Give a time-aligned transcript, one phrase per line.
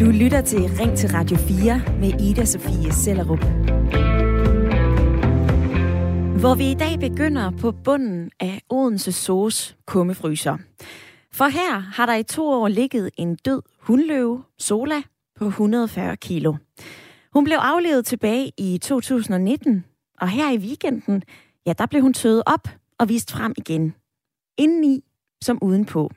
[0.00, 3.44] Du lytter til Ring til Radio 4 med Ida Sofie Sellerup.
[6.40, 10.58] Hvor vi i dag begynder på bunden af Odense Soos kummefryser.
[11.32, 15.02] For her har der i to år ligget en død hundløve, Sola,
[15.38, 16.54] på 140 kilo.
[17.32, 19.84] Hun blev aflevet tilbage i 2019,
[20.20, 21.22] og her i weekenden,
[21.66, 22.68] ja, der blev hun tøet op
[22.98, 23.94] og vist frem igen.
[24.58, 25.04] Indeni
[25.42, 26.10] som udenpå.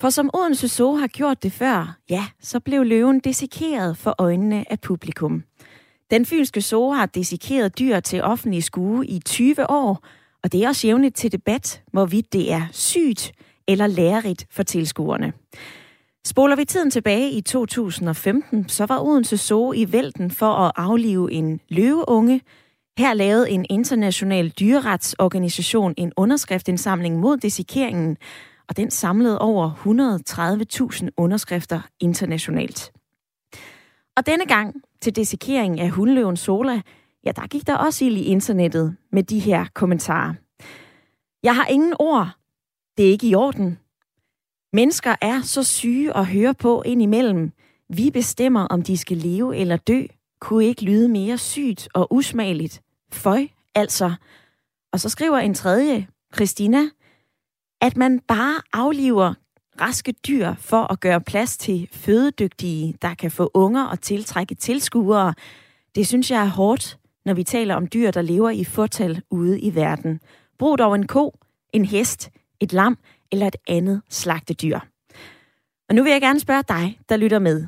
[0.00, 4.72] For som Odense Zoo har gjort det før, ja, så blev løven desikeret for øjnene
[4.72, 5.42] af publikum.
[6.10, 10.04] Den fynske zoo har desikeret dyr til offentlig skue i 20 år,
[10.42, 13.32] og det er også jævnligt til debat, hvorvidt det er sygt
[13.68, 15.32] eller lærerigt for tilskuerne.
[16.26, 21.32] Spoler vi tiden tilbage i 2015, så var Odense Zoo i vælten for at aflive
[21.32, 22.40] en løveunge.
[22.98, 28.16] Her lavede en international dyreretsorganisation en underskriftindsamling mod desikeringen,
[28.68, 29.70] og den samlede over
[31.02, 32.92] 130.000 underskrifter internationalt.
[34.16, 36.80] Og denne gang til desikering af hundløven Sola,
[37.24, 40.34] ja, der gik der også ild i internettet med de her kommentarer.
[41.42, 42.30] Jeg har ingen ord.
[42.96, 43.78] Det er ikke i orden.
[44.72, 47.52] Mennesker er så syge at høre på indimellem.
[47.88, 50.02] Vi bestemmer, om de skal leve eller dø.
[50.40, 52.82] Kunne ikke lyde mere sygt og usmageligt.
[53.12, 54.14] Føj, altså.
[54.92, 56.88] Og så skriver en tredje, Christina,
[57.80, 59.34] at man bare afliver
[59.80, 65.34] raske dyr for at gøre plads til fødedygtige, der kan få unger og tiltrække tilskuere.
[65.94, 69.60] Det synes jeg er hårdt, når vi taler om dyr, der lever i fortal ude
[69.60, 70.20] i verden.
[70.58, 71.34] Brug dog en ko,
[71.72, 72.98] en hest, et lam
[73.32, 74.78] eller et andet slagtedyr.
[75.88, 77.66] Og nu vil jeg gerne spørge dig, der lytter med.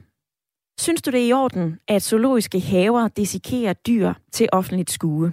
[0.81, 5.33] Synes du det er i orden, at zoologiske haver desikerer dyr til offentligt skue?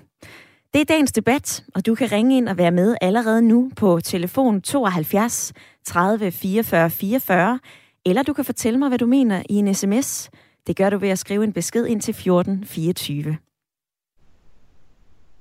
[0.76, 4.00] Det er dagens debat, og du kan ringe ind og være med allerede nu på
[4.04, 7.59] telefon 72 30 44 44,
[8.06, 10.30] eller du kan fortælle mig, hvad du mener i en sms.
[10.67, 13.38] Det gør du ved at skrive en besked ind til 14 24.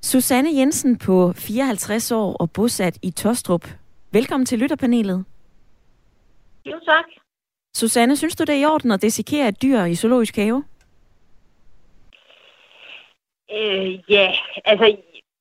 [0.02, 3.66] Susanne Jensen på 54 år og bosat i Tostrup.
[4.12, 5.24] Velkommen til lytterpanelet.
[6.66, 7.04] Jo, tak.
[7.76, 10.64] Susanne, synes du det er i orden at desikere et dyr i zoologisk have?
[13.52, 14.32] Øh, ja,
[14.64, 14.96] altså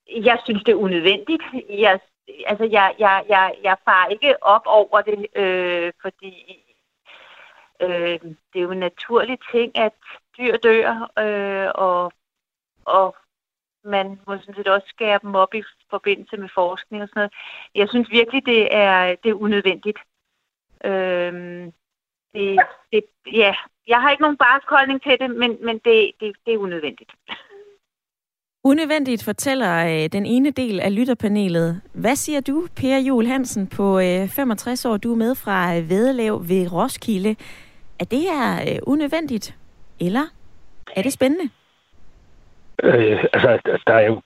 [0.08, 1.44] jeg synes, det er unødvendigt.
[1.70, 2.00] Jeg,
[2.46, 6.64] altså, jeg, jeg, jeg, jeg farer ikke op over det, øh, fordi
[7.82, 8.20] øh,
[8.54, 9.94] det er jo en naturlig ting, at
[10.38, 12.14] dyr dør, øh, og,
[12.86, 13.16] og
[13.84, 17.34] man må sådan set også skære dem op i forbindelse med forskning og sådan noget.
[17.76, 20.00] Jeg synes virkelig, det er, det er unødvendigt.
[20.86, 21.34] Øh,
[22.34, 22.60] det,
[22.92, 23.04] det,
[23.34, 23.56] ja,
[23.88, 27.12] jeg har ikke nogen barsk til det, men, men det, det, det er unødvendigt.
[28.66, 31.82] Unødvendigt fortæller øh, den ene del af lytterpanelet.
[31.94, 34.98] Hvad siger du, Per Jul Hansen, på øh, 65 år?
[34.98, 37.36] Du er med fra øh, Vedelev ved Roskilde.
[38.00, 39.58] Er det her øh, unødvendigt,
[40.00, 40.26] eller
[40.96, 41.50] er det spændende?
[42.84, 44.22] Øh, altså, der er jo...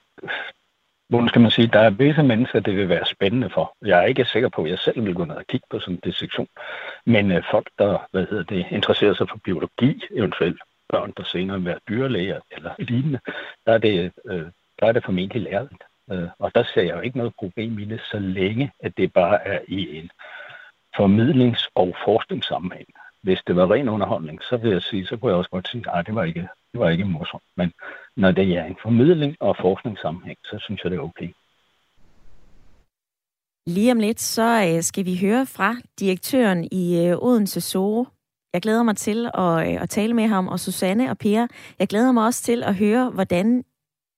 [1.08, 1.70] Hvordan skal man sige?
[1.72, 3.76] Der er visse mennesker, det vil være spændende for.
[3.84, 5.94] Jeg er ikke sikker på, at jeg selv vil gå ned og kigge på sådan
[5.94, 6.48] en dissektion.
[7.06, 11.56] Men øh, folk, der hvad hedder det, interesserer sig for biologi eventuelt, børn, der senere
[11.56, 13.20] vil være dyrlæger eller lignende,
[13.66, 14.46] der er det, øh,
[14.78, 15.82] der er det formentlig lærligt.
[16.12, 19.12] Øh, og der ser jeg jo ikke noget problem i det, så længe at det
[19.12, 20.10] bare er i en
[20.96, 22.88] formidlings- og forskningssammenhæng.
[23.22, 25.84] Hvis det var ren underholdning, så vil jeg sige, så kunne jeg også godt sige,
[25.94, 27.42] at det var ikke, det var ikke morsomt.
[27.56, 27.72] Men
[28.16, 31.30] når det er en formidling og forskningssammenhæng, så synes jeg, det er okay.
[33.66, 38.06] Lige om lidt, så øh, skal vi høre fra direktøren i øh, Odense Zoo,
[38.52, 41.46] jeg glæder mig til at, øh, at tale med ham, og Susanne og Per.
[41.78, 43.64] Jeg glæder mig også til at høre, hvordan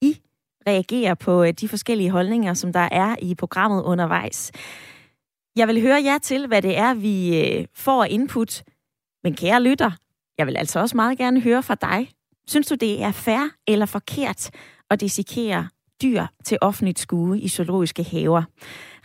[0.03, 0.21] I
[0.67, 4.53] reagerer på øh, de forskellige holdninger, som der er i programmet undervejs.
[5.57, 8.63] Jeg vil høre jer til, hvad det er, vi øh, får input.
[9.25, 9.91] Men kære lytter,
[10.39, 12.11] jeg vil altså også meget gerne høre fra dig.
[12.47, 14.51] Synes du, det er fair eller forkert
[14.91, 15.69] at dissekere
[16.03, 18.43] dyr til offentligt skue i zoologiske haver?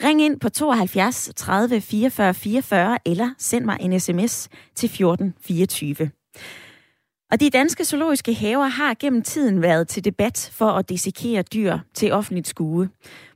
[0.03, 6.09] Ring ind på 72 30 44 44 eller send mig en sms til 14 24.
[7.31, 11.80] Og de danske zoologiske haver har gennem tiden været til debat for at desikere dyr
[11.94, 12.89] til offentligt skue.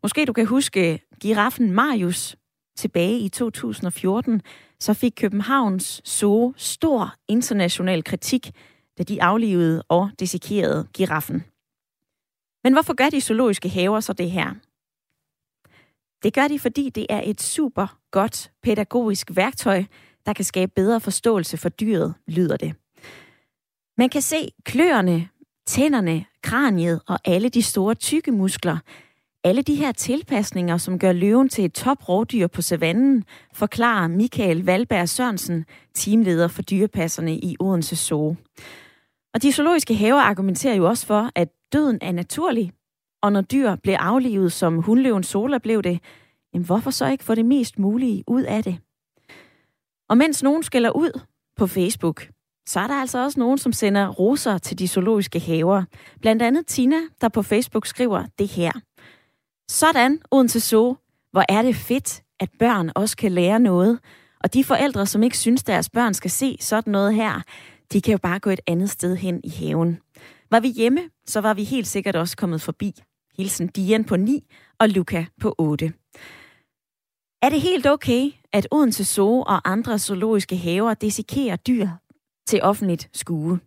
[0.03, 2.35] Måske du kan huske giraffen Marius
[2.77, 4.41] tilbage i 2014,
[4.79, 8.51] så fik Københavns Zoo stor international kritik,
[8.97, 11.43] da de aflivede og desikerede giraffen.
[12.63, 14.53] Men hvorfor gør de zoologiske haver så det her?
[16.23, 19.83] Det gør de, fordi det er et super godt pædagogisk værktøj,
[20.25, 22.75] der kan skabe bedre forståelse for dyret, lyder det.
[23.97, 25.29] Man kan se kløerne,
[25.67, 28.77] tænderne, kraniet og alle de store tykke muskler.
[29.43, 33.23] alle de her tilpasninger, som gør løven til et top rovdyr på savannen,
[33.53, 38.35] forklarer Michael Valberg Sørensen, teamleder for dyrepasserne i Odense Zoo.
[39.33, 42.71] Og de zoologiske haver argumenterer jo også for, at døden er naturlig,
[43.21, 45.99] og når dyr bliver aflivet, som hundløven Sola blev det,
[46.53, 48.77] jamen hvorfor så ikke få det mest mulige ud af det?
[50.09, 51.19] Og mens nogen skælder ud
[51.57, 52.27] på Facebook,
[52.67, 55.83] så er der altså også nogen, som sender roser til de zoologiske haver.
[56.21, 58.71] Blandt andet Tina, der på Facebook skriver det her.
[59.69, 60.95] Sådan, Odense Zoo.
[61.31, 63.99] Hvor er det fedt, at børn også kan lære noget.
[64.43, 67.41] Og de forældre, som ikke synes, deres børn skal se sådan noget her,
[67.93, 69.99] de kan jo bare gå et andet sted hen i haven.
[70.51, 72.93] Var vi hjemme, så var vi helt sikkert også kommet forbi.
[73.37, 74.43] Hilsen Dian på 9
[74.79, 75.93] og Luca på 8.
[77.41, 81.89] Er det helt okay, at Odense Zoo og andre zoologiske haver desikerer dyr
[82.47, 83.59] til offentligt skue?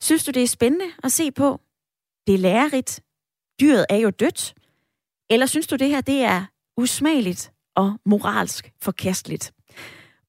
[0.00, 1.60] Synes du, det er spændende at se på?
[2.26, 3.00] Det er lærerigt.
[3.60, 4.54] Dyret er jo dødt.
[5.30, 6.44] Eller synes du, det her det er
[6.76, 9.52] usmageligt og moralsk forkasteligt?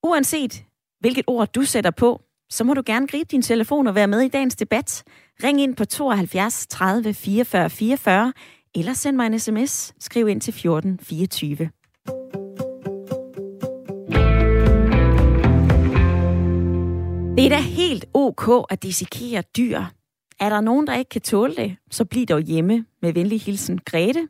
[0.03, 0.63] Uanset
[0.99, 4.21] hvilket ord du sætter på, så må du gerne gribe din telefon og være med
[4.21, 5.03] i dagens debat.
[5.43, 8.33] Ring ind på 72 30 44 44,
[8.75, 9.93] eller send mig en sms.
[9.99, 11.69] Skriv ind til 14 24.
[17.37, 19.81] Det er da helt ok at dissekere dyr.
[20.39, 23.79] Er der nogen, der ikke kan tåle det, så bliv dog hjemme med venlig hilsen
[23.85, 24.27] Grete.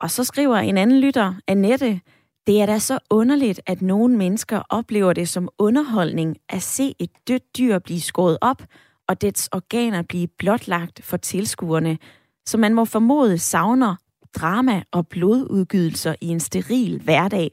[0.00, 2.00] Og så skriver en anden lytter, Annette,
[2.46, 7.10] det er da så underligt, at nogle mennesker oplever det som underholdning at se et
[7.28, 8.62] dødt dyr blive skåret op,
[9.08, 11.98] og dets organer blive blotlagt for tilskuerne,
[12.46, 13.96] så man må formode savner
[14.34, 17.50] drama og blodudgydelser i en steril hverdag.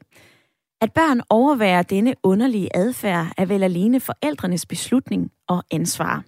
[0.80, 6.24] At børn overværer denne underlige adfærd er vel alene forældrenes beslutning og ansvar.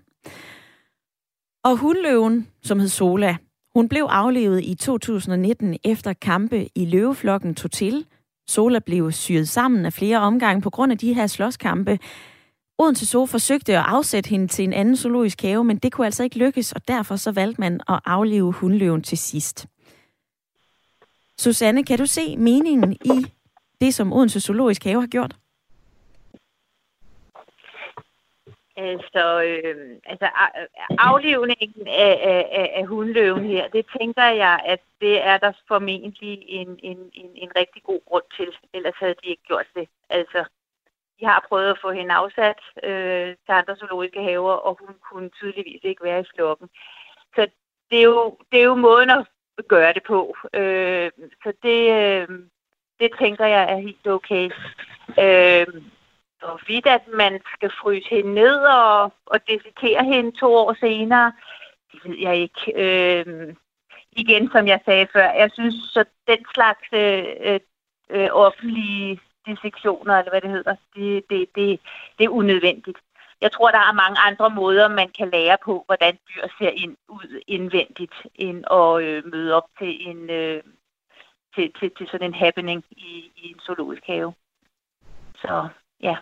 [1.64, 3.36] Og hundløven, som hed Sola,
[3.74, 8.06] hun blev aflevet i 2019 efter kampe i løveflokken tog til.
[8.48, 11.98] Sola blev syet sammen af flere omgange på grund af de her slåskampe.
[12.78, 16.22] Odense Zoo forsøgte at afsætte hende til en anden zoologisk have, men det kunne altså
[16.22, 19.66] ikke lykkes, og derfor så valgte man at aflive hundløven til sidst.
[21.38, 23.26] Susanne, kan du se meningen i
[23.80, 25.36] det, som Odense Zoologisk Have har gjort?
[28.76, 30.28] Altså, øh, altså
[30.98, 36.78] aflivningen af, af, af hundløven her, det tænker jeg, at det er der formentlig en,
[36.82, 38.56] en, en, en rigtig god grund til.
[38.72, 39.88] Ellers havde de ikke gjort det.
[40.10, 40.44] Altså,
[41.20, 45.28] de har prøvet at få hende afsat øh, til andre zoologiske haver, og hun kunne
[45.28, 46.68] tydeligvis ikke være i flokken.
[47.34, 47.48] Så
[47.90, 49.26] det er jo, det er jo måden at
[49.68, 50.36] gøre det på.
[50.54, 51.10] Øh,
[51.42, 52.28] så det, øh,
[53.00, 54.50] det tænker jeg er helt okay.
[55.18, 55.66] Øh,
[56.40, 61.32] hvorvidt at man skal fryse hende ned og, og desikere hende to år senere,
[61.92, 62.62] det ved jeg ikke.
[62.76, 63.54] Øh,
[64.12, 67.60] igen, som jeg sagde før, jeg synes, så den slags øh, øh,
[68.10, 71.80] øh offentlige dissektioner, eller hvad det hedder, det, det, det,
[72.18, 72.98] det er unødvendigt.
[73.40, 76.96] Jeg tror, der er mange andre måder, man kan lære på, hvordan dyr ser ind,
[77.08, 80.62] ud indvendigt, end at øh, møde op til en øh,
[81.56, 84.34] til, til, til sådan en happening i, i en zoologisk have.
[85.34, 85.68] Så
[86.06, 86.16] ja.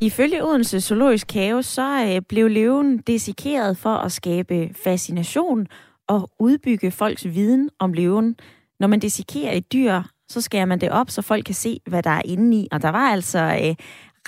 [0.00, 5.66] Ifølge Odense Zoologisk Have, så øh, blev løven desikeret for at skabe fascination
[6.08, 8.36] og udbygge folks viden om løven.
[8.80, 12.02] Når man desikerer et dyr, så skærer man det op, så folk kan se, hvad
[12.02, 12.68] der er inde i.
[12.72, 13.74] Og der var altså øh,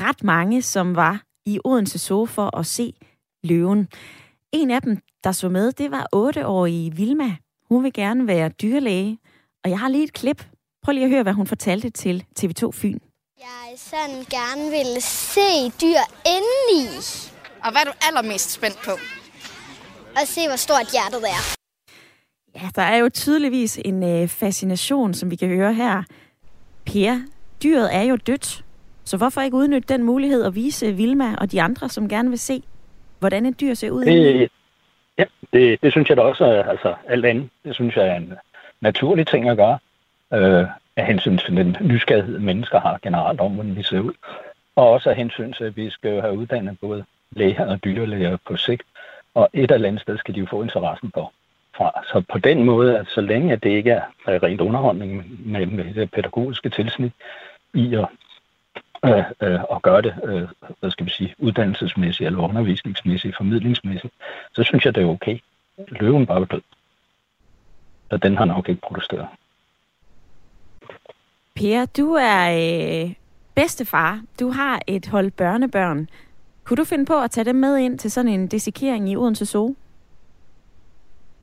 [0.01, 2.93] ret mange, som var i Odense Zoo for at se
[3.45, 3.89] løven.
[4.53, 7.37] En af dem, der så med, det var 8-årige Vilma.
[7.69, 9.19] Hun vil gerne være dyrlæge.
[9.65, 10.47] Og jeg har lige et klip.
[10.83, 12.99] Prøv lige at høre, hvad hun fortalte til TV2 Fyn.
[13.41, 15.51] Jeg sådan gerne vil se
[15.83, 16.03] dyr
[16.35, 16.83] indeni.
[17.65, 18.91] Og hvad er du allermest spændt på?
[20.11, 21.43] Og se, hvor stort hjertet er.
[22.55, 26.03] Ja, der er jo tydeligvis en øh, fascination, som vi kan høre her.
[26.87, 27.21] Per,
[27.63, 28.65] dyret er jo dødt.
[29.05, 32.39] Så hvorfor ikke udnytte den mulighed at vise Vilma og de andre, som gerne vil
[32.39, 32.63] se,
[33.19, 34.05] hvordan et dyr ser ud?
[34.05, 34.51] Det,
[35.19, 37.49] ja, det, det synes jeg da også er altså, alt andet.
[37.65, 38.33] Det synes jeg er en
[38.81, 39.79] naturlig ting at gøre.
[40.35, 40.67] Øh,
[40.99, 44.13] af hensyn til den nysgerrighed, mennesker har generelt om, hvordan vi ser ud.
[44.77, 48.37] Og også af hensyn til, at vi skal jo have uddannet både læger og dyrlæger
[48.47, 48.83] på sigt.
[49.35, 51.33] Og et eller andet sted skal de jo få interessen på.
[51.77, 51.91] Fra.
[52.13, 55.95] Så på den måde, at så længe at det ikke er rent underholdning med, med
[55.95, 57.13] det pædagogiske tilsnit
[57.75, 58.09] i at,
[59.05, 60.49] øh, øh, at gøre det, øh,
[60.81, 64.15] hvad skal vi sige, uddannelsesmæssigt eller undervisningsmæssigt, formidlingsmæssigt,
[64.55, 65.39] så synes jeg, det er okay.
[65.89, 66.63] Løven bare er død.
[68.11, 69.29] Så den har nok ikke protesteret.
[71.59, 73.15] Per, du er øh,
[73.55, 74.23] bedstefar.
[74.41, 76.09] Du har et hold børnebørn.
[76.65, 79.47] Kunne du finde på at tage dem med ind til sådan en desikering i Odense
[79.47, 79.75] Zoo?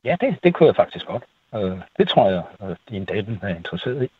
[0.04, 1.22] Ja, det, det kunne jeg faktisk godt.
[1.54, 4.10] Øh, det tror jeg, at din daten er interesseret i.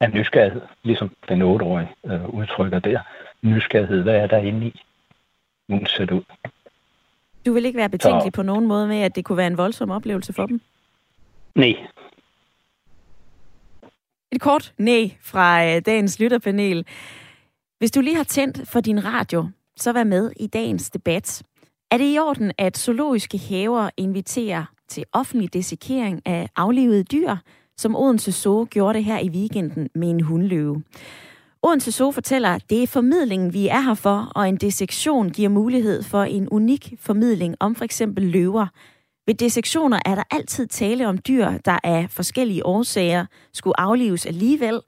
[0.00, 3.00] Af nysgerrighed, ligesom den 8-årige øh, udtrykker der.
[3.42, 4.80] Nysgerrighed, hvad er der inde i?
[5.68, 6.24] Nu ser det ud.
[7.46, 8.36] Du vil ikke være betænkelig Så...
[8.36, 10.60] på nogen måde med, at det kunne være en voldsom oplevelse for dem?
[11.54, 11.74] Nej.
[14.32, 16.86] Et kort nej fra øh, dagens lytterpanel.
[17.78, 21.42] Hvis du lige har tændt for din radio, så vær med i dagens debat.
[21.90, 27.36] Er det i orden, at zoologiske haver inviterer til offentlig desikering af aflevede dyr,
[27.76, 30.82] som Odense Zoo gjorde det her i weekenden med en hundløve?
[31.62, 35.48] Odense Zoo fortæller, at det er formidlingen, vi er her for, og en dissektion giver
[35.48, 38.66] mulighed for en unik formidling om for eksempel løver.
[39.28, 44.80] Ved dissektioner er der altid tale om dyr, der af forskellige årsager skulle aflives alligevel.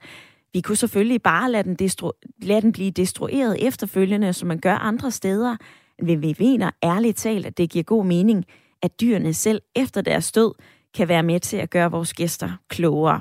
[0.53, 4.75] Vi kunne selvfølgelig bare lade den, destru- lade den blive destrueret efterfølgende, som man gør
[4.75, 5.57] andre steder.
[5.99, 8.45] Men vi mener ærligt talt, at det giver god mening,
[8.81, 10.53] at dyrene selv efter deres død
[10.93, 13.19] kan være med til at gøre vores gæster klogere.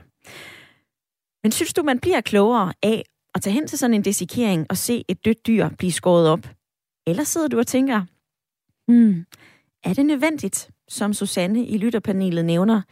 [1.43, 4.77] Men synes du, man bliver klogere af at tage hen til sådan en desikering og
[4.77, 6.49] se et dødt dyr blive skåret op?
[7.07, 8.05] Eller sidder du og tænker,
[8.89, 9.27] hmm,
[9.85, 12.83] er det nødvendigt, som Susanne i lytterpanelet nævner?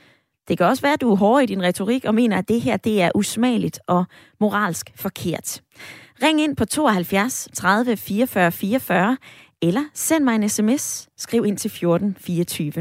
[0.48, 2.60] Det kan også være, at du er hård i din retorik og mener, at det
[2.60, 4.04] her det er usmageligt og
[4.40, 5.62] moralsk forkert.
[6.22, 9.16] Ring ind på 72 30 44 44,
[9.62, 11.08] eller send mig en sms.
[11.16, 12.72] Skriv ind til 14 24.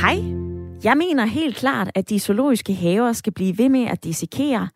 [0.00, 0.16] Hej.
[0.84, 4.68] Jeg mener helt klart, at de zoologiske haver skal blive ved med at dissekere.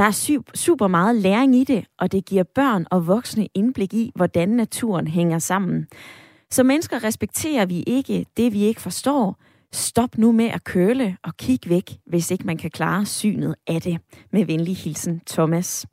[0.00, 4.12] Der er super meget læring i det, og det giver børn og voksne indblik i,
[4.14, 5.86] hvordan naturen hænger sammen.
[6.50, 9.36] Som mennesker respekterer vi ikke det, vi ikke forstår.
[9.72, 13.82] Stop nu med at køle og kig væk, hvis ikke man kan klare synet af
[13.82, 13.98] det.
[14.32, 15.86] Med venlig hilsen, Thomas.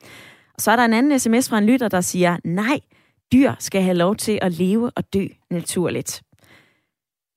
[0.55, 2.79] Og så er der en anden sms fra en lytter, der siger, nej,
[3.31, 6.23] dyr skal have lov til at leve og dø naturligt.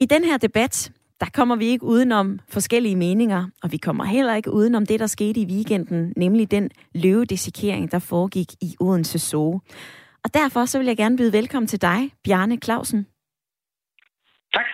[0.00, 4.34] I den her debat, der kommer vi ikke udenom forskellige meninger, og vi kommer heller
[4.34, 9.60] ikke udenom det, der skete i weekenden, nemlig den løvedessikering, der foregik i Odense Zoo.
[10.24, 13.06] Og derfor så vil jeg gerne byde velkommen til dig, Bjarne Clausen.
[14.54, 14.66] Tak.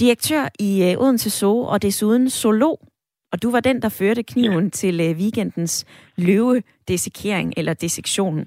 [0.00, 2.88] Direktør i øh, Odense Zoo, og desuden zoolog.
[3.32, 4.70] Og du var den, der førte kniven ja.
[4.70, 5.84] til øh, weekendens
[6.16, 8.46] løvedessikering eller dissektion.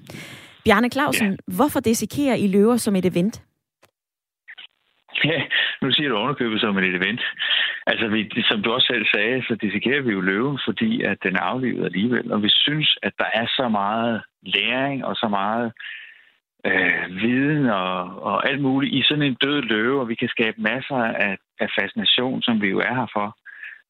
[0.64, 1.54] Bjarne Clausen, ja.
[1.54, 3.42] hvorfor desikerer I løver som et event?
[5.24, 5.42] Ja,
[5.82, 7.22] nu siger du underkøbet som et event.
[7.86, 11.36] Altså, vi, som du også selv sagde, så dissekerer vi jo løven, fordi at den
[11.36, 12.32] er aflivet alligevel.
[12.32, 15.72] Og vi synes, at der er så meget læring og så meget
[16.66, 20.60] øh, viden og, og alt muligt i sådan en død løve, og vi kan skabe
[20.60, 23.36] masser af, af fascination, som vi jo er her for,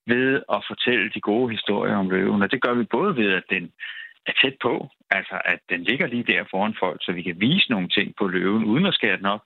[0.06, 2.42] ved at fortælle de gode historier om løven.
[2.42, 3.73] Og det gør vi både ved, at den
[4.26, 7.71] er tæt på, altså at den ligger lige der foran folk, så vi kan vise
[7.71, 9.42] nogle ting på løven, uden at skære den op,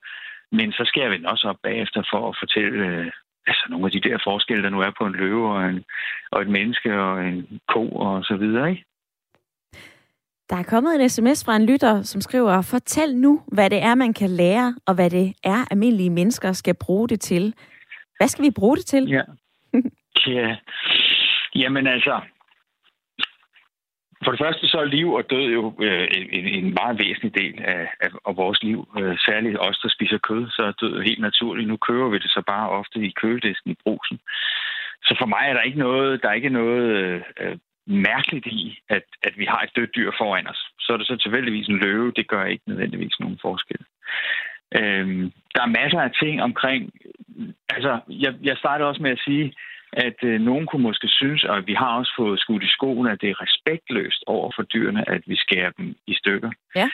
[0.51, 3.11] men så skærer vi den også op bagefter for at fortælle øh,
[3.47, 5.83] altså nogle af de der forskelle, der nu er på en løve og, en,
[6.31, 8.85] og et menneske og en ko og så videre, ikke?
[10.49, 13.95] Der er kommet en sms fra en lytter, som skriver, fortæl nu, hvad det er,
[13.95, 17.53] man kan lære, og hvad det er, almindelige mennesker skal bruge det til.
[18.17, 19.03] Hvad skal vi bruge det til?
[19.09, 19.21] Ja.
[20.35, 20.55] ja.
[21.55, 22.21] Jamen altså,
[24.23, 27.55] for det første så er liv og død jo øh, en, en meget væsentlig del
[27.63, 28.79] af, af, af vores liv.
[28.99, 31.67] Øh, særligt os, der spiser kød, så er død helt naturligt.
[31.67, 34.19] Nu kører vi det så bare ofte i køledisken i brusen.
[35.03, 36.83] Så for mig er der ikke noget, der er ikke noget
[37.41, 40.61] øh, mærkeligt i, at, at vi har et dødt dyr foran os.
[40.79, 43.81] Så er det så tilfældigvis en løve, det gør ikke nødvendigvis nogen forskel.
[44.75, 46.91] Øhm, der er masser af ting omkring...
[47.69, 49.53] Altså, jeg, jeg startede også med at sige,
[49.93, 53.21] at øh, nogen kunne måske synes, og vi har også fået skudt i skoen, at
[53.21, 56.51] det er respektløst over for dyrene, at vi skærer dem i stykker.
[56.75, 56.89] Ja.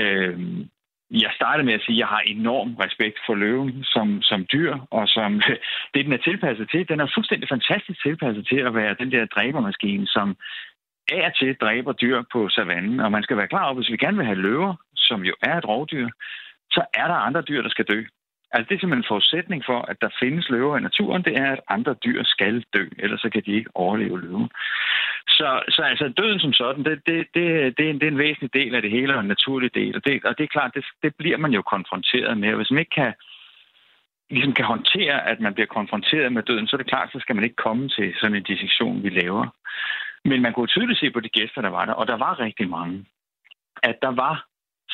[0.00, 0.68] Øhm,
[1.10, 4.74] jeg startede med at sige, at jeg har enorm respekt for løven som, som dyr,
[4.90, 5.42] og som
[5.94, 6.88] det, den er tilpasset til.
[6.88, 10.36] Den er fuldstændig fantastisk tilpasset til at være den der dræbermaskine, som
[11.12, 13.00] af og til dræber dyr på savannen.
[13.00, 15.58] Og man skal være klar over, hvis vi gerne vil have løver, som jo er
[15.58, 16.08] et rovdyr,
[16.70, 18.02] så er der andre dyr, der skal dø.
[18.52, 21.52] Altså det er simpelthen en forudsætning for, at der findes løver i naturen, det er,
[21.52, 24.50] at andre dyr skal dø, ellers så kan de ikke overleve løven.
[25.28, 27.44] Så, så altså døden som sådan, det, det, det,
[27.78, 29.96] det, er en, det er en væsentlig del af det hele, og en naturlig del.
[29.96, 32.50] Og det, og det er klart, det, det bliver man jo konfronteret med.
[32.50, 33.12] Og hvis man ikke kan,
[34.30, 37.34] ligesom kan håndtere, at man bliver konfronteret med døden, så er det klart, så skal
[37.36, 39.46] man ikke komme til sådan en dissektion, vi laver.
[40.24, 42.68] Men man kunne tydeligt se på de gæster, der var der, og der var rigtig
[42.68, 43.04] mange,
[43.82, 44.46] at der var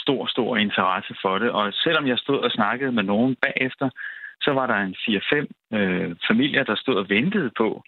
[0.09, 1.50] stor, stor interesse for det.
[1.50, 3.88] Og selvom jeg stod og snakkede med nogen bagefter,
[4.45, 7.83] så var der en 4-5 øh, familier, der stod og ventede på,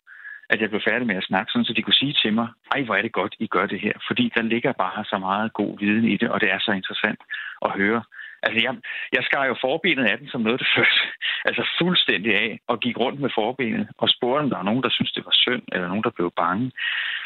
[0.52, 2.82] at jeg blev færdig med at snakke, sådan, så de kunne sige til mig, ej,
[2.82, 3.96] hvor er det godt, I gør det her.
[4.08, 7.20] Fordi der ligger bare så meget god viden i det, og det er så interessant
[7.66, 8.02] at høre,
[8.42, 8.74] Altså, jeg,
[9.12, 11.00] jeg skar jo forbenet af den som noget, det første.
[11.48, 14.90] Altså fuldstændig af, og gik rundt med forbenet, og spurgte, om der var nogen, der
[14.90, 16.72] syntes, det var synd, eller nogen, der blev bange.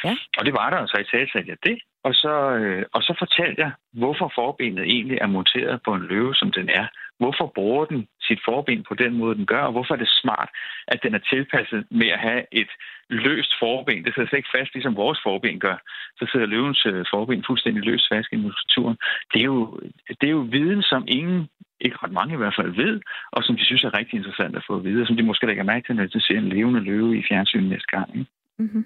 [0.04, 0.14] Ja.
[0.38, 1.78] Og det var der, så i tale sagde jeg det.
[2.04, 6.34] Og så, øh, og så fortalte jeg, hvorfor forbenet egentlig er monteret på en løve,
[6.34, 6.86] som den er.
[7.18, 10.50] Hvorfor bruger den sit forben på den måde, den gør, og hvorfor er det smart,
[10.88, 12.70] at den er tilpasset med at have et
[13.08, 14.04] løst forben.
[14.04, 15.76] Det sidder slet ikke fast, ligesom vores forben gør.
[16.18, 18.96] Så sidder løvens øh, forben fuldstændig løst fast i muskulaturen.
[19.32, 19.80] Det er, jo,
[20.20, 21.48] det er jo viden, som ingen,
[21.80, 23.00] ikke ret mange i hvert fald, ved,
[23.32, 25.46] og som de synes er rigtig interessant at få at vide, og som de måske
[25.46, 28.28] lægger mærke til, når de ser en levende løve i fjernsynet næste gang.
[28.58, 28.84] Mm-hmm.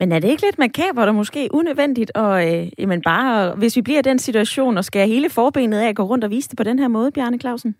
[0.00, 3.82] Men er det ikke lidt makabert og måske unødvendigt, og øh, jamen bare, hvis vi
[3.82, 6.56] bliver i den situation og skal hele forbenet af at gå rundt og vise det
[6.56, 7.76] på den her måde, Bjarne Clausen?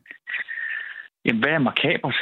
[1.24, 2.16] Jamen, hvad er makabert?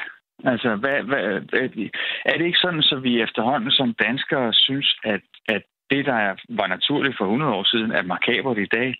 [0.44, 1.22] Altså, hvad, hvad,
[1.52, 1.88] øh,
[2.24, 6.66] er det ikke sådan, så vi efterhånden som danskere synes, at, at det, der var
[6.66, 8.94] naturligt for 100 år siden, er makabert i dag?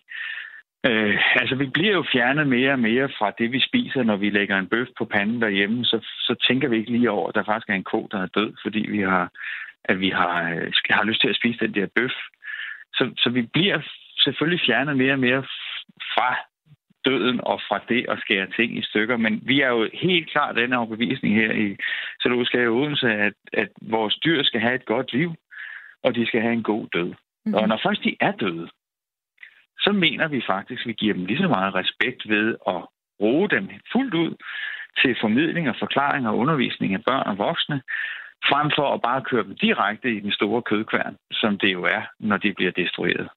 [0.85, 4.29] Øh, altså, vi bliver jo fjernet mere og mere fra det, vi spiser, når vi
[4.29, 5.85] lægger en bøf på panden derhjemme.
[5.85, 8.35] Så, så tænker vi ikke lige over, at der faktisk er en ko, der er
[8.37, 9.31] død, fordi vi har
[9.87, 12.11] at vi har, øh, har lyst til at spise den der bøf.
[12.93, 13.81] Så, så vi bliver
[14.17, 15.43] selvfølgelig fjernet mere og mere
[16.13, 16.35] fra
[17.05, 19.17] døden og fra det at skære ting i stykker.
[19.17, 21.77] Men vi er jo helt klart den overbevisning her i
[22.21, 25.29] Zoologisk Have Odense, at, at vores dyr skal have et godt liv,
[26.03, 27.09] og de skal have en god død.
[27.09, 27.53] Mm-hmm.
[27.53, 28.69] Og når først de er døde,
[29.79, 32.81] så mener vi faktisk, at vi giver dem lige så meget respekt ved at
[33.19, 34.35] bruge dem fuldt ud
[35.01, 37.81] til formidling og forklaring og undervisning af børn og voksne,
[38.49, 42.01] frem for at bare køre dem direkte i den store kødkværn, som det jo er,
[42.19, 43.29] når de bliver destrueret.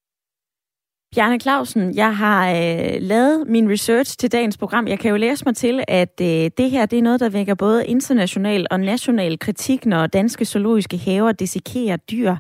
[1.15, 4.87] Bjarne Clausen, jeg har øh, lavet min research til dagens program.
[4.87, 7.55] Jeg kan jo læse mig til, at øh, det her det er noget, der vækker
[7.55, 12.37] både international og national kritik, når danske zoologiske haver desikerer dyr.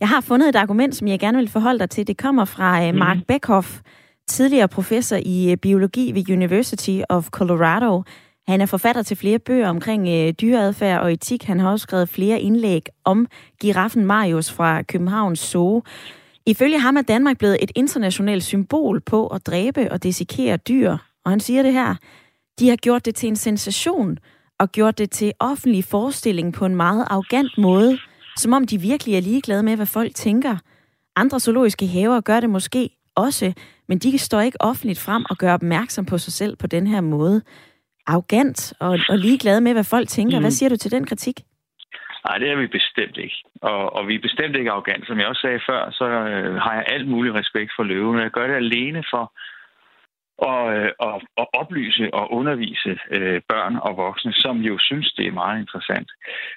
[0.00, 2.06] Jeg har fundet et argument, som jeg gerne vil forholde dig til.
[2.06, 3.22] Det kommer fra øh, Mark mm.
[3.28, 3.80] Beckhoff,
[4.28, 8.02] tidligere professor i øh, biologi ved University of Colorado.
[8.48, 11.44] Han er forfatter til flere bøger omkring øh, dyreadfærd og etik.
[11.44, 13.26] Han har også skrevet flere indlæg om
[13.60, 15.82] giraffen Marius fra Københavns Zoo.
[16.46, 20.96] Ifølge ham er Danmark blevet et internationalt symbol på at dræbe og desikere dyr.
[21.24, 21.94] Og han siger det her.
[22.58, 24.18] De har gjort det til en sensation
[24.58, 27.98] og gjort det til offentlig forestilling på en meget arrogant måde,
[28.36, 30.56] som om de virkelig er ligeglade med, hvad folk tænker.
[31.16, 33.52] Andre zoologiske haver gør det måske også,
[33.88, 37.00] men de står ikke offentligt frem og gør opmærksom på sig selv på den her
[37.00, 37.42] måde
[38.06, 40.38] arrogant og, og ligeglad med, hvad folk tænker.
[40.38, 40.42] Mm.
[40.42, 41.40] Hvad siger du til den kritik?
[42.26, 43.38] Nej, det er vi bestemt ikke.
[43.62, 45.06] Og, og vi er bestemt ikke arrogant.
[45.06, 48.18] Som jeg også sagde før, så øh, har jeg alt mulig respekt for løven.
[48.18, 49.32] Jeg gør det alene for
[50.38, 55.26] og, øh, og, og oplyse og undervise øh, børn og voksne, som jo synes, det
[55.26, 56.10] er meget interessant.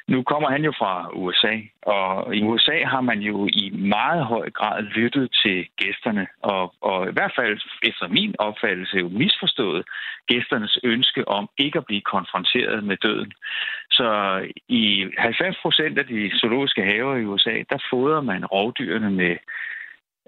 [0.08, 4.50] Nu kommer han jo fra USA, og i USA har man jo i meget høj
[4.50, 9.86] grad lyttet til gæsterne, og, og i hvert fald efter min opfattelse jo misforstået
[10.28, 13.32] gæsternes ønske om ikke at blive konfronteret med døden.
[13.92, 14.08] Så
[14.68, 19.36] i 90 procent af de zoologiske haver i USA, der fodrer man rovdyrene med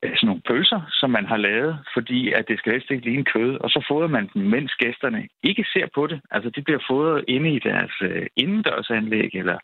[0.03, 3.25] Øh, sådan nogle pølser, som man har lavet, fordi at det skal helst ikke ligne
[3.33, 6.21] kød, og så fodrer man dem, mens gæsterne ikke ser på det.
[6.31, 9.57] Altså, de bliver fodret inde i deres øh, indendørsanlæg, eller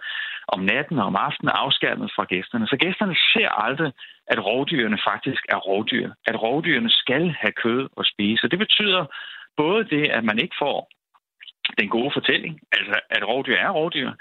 [0.48, 2.68] om natten og om aftenen afskærmet fra gæsterne.
[2.68, 3.92] Så gæsterne ser aldrig,
[4.28, 6.10] at rovdyrene faktisk er rovdyr.
[6.28, 8.44] At rovdyrene skal have kød at spise.
[8.44, 9.06] Og det betyder
[9.58, 10.90] både det, at man ikke får
[11.80, 14.12] den gode fortælling, altså at rovdyr er rovdyr,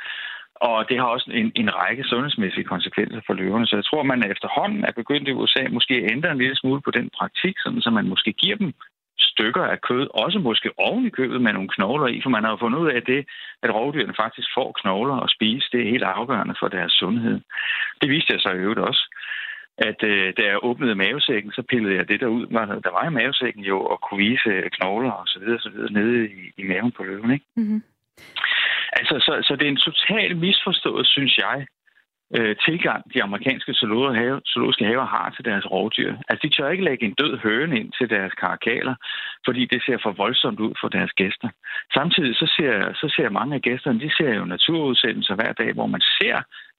[0.55, 3.67] og det har også en, en række sundhedsmæssige konsekvenser for løverne.
[3.67, 6.81] Så jeg tror, man efterhånden er begyndt i USA måske at ændre en lille smule
[6.81, 8.73] på den praktik, sådan, så man måske giver dem
[9.19, 12.51] stykker af kød, også måske oven i købet med nogle knogler i, for man har
[12.51, 13.27] jo fundet ud af det,
[13.63, 15.69] at rovdyrene faktisk får knogler og spise.
[15.73, 17.41] Det er helt afgørende for deres sundhed.
[18.01, 19.03] Det viste jeg så i øvrigt også,
[19.79, 23.05] at øh, da jeg åbnede mavesækken, så pillede jeg det der ud, var, der var
[23.07, 26.63] i mavesækken jo, og kunne vise knogler og så videre, så videre nede i, i
[26.69, 27.31] maven på løven.
[27.31, 27.47] Ikke?
[27.57, 27.83] Mm-hmm.
[28.99, 31.67] Altså, så, så det er en total misforstået, synes jeg,
[32.37, 33.75] øh, tilgang, de amerikanske
[34.15, 36.17] have, zoologiske haver har til deres rovdyr.
[36.29, 38.95] Altså, de tør ikke lægge en død høne ind til deres karakaler,
[39.45, 41.49] fordi det ser for voldsomt ud for deres gæster.
[41.95, 45.87] Samtidig så ser, så ser mange af gæsterne, de ser jo naturudsendelser hver dag, hvor
[45.87, 46.37] man ser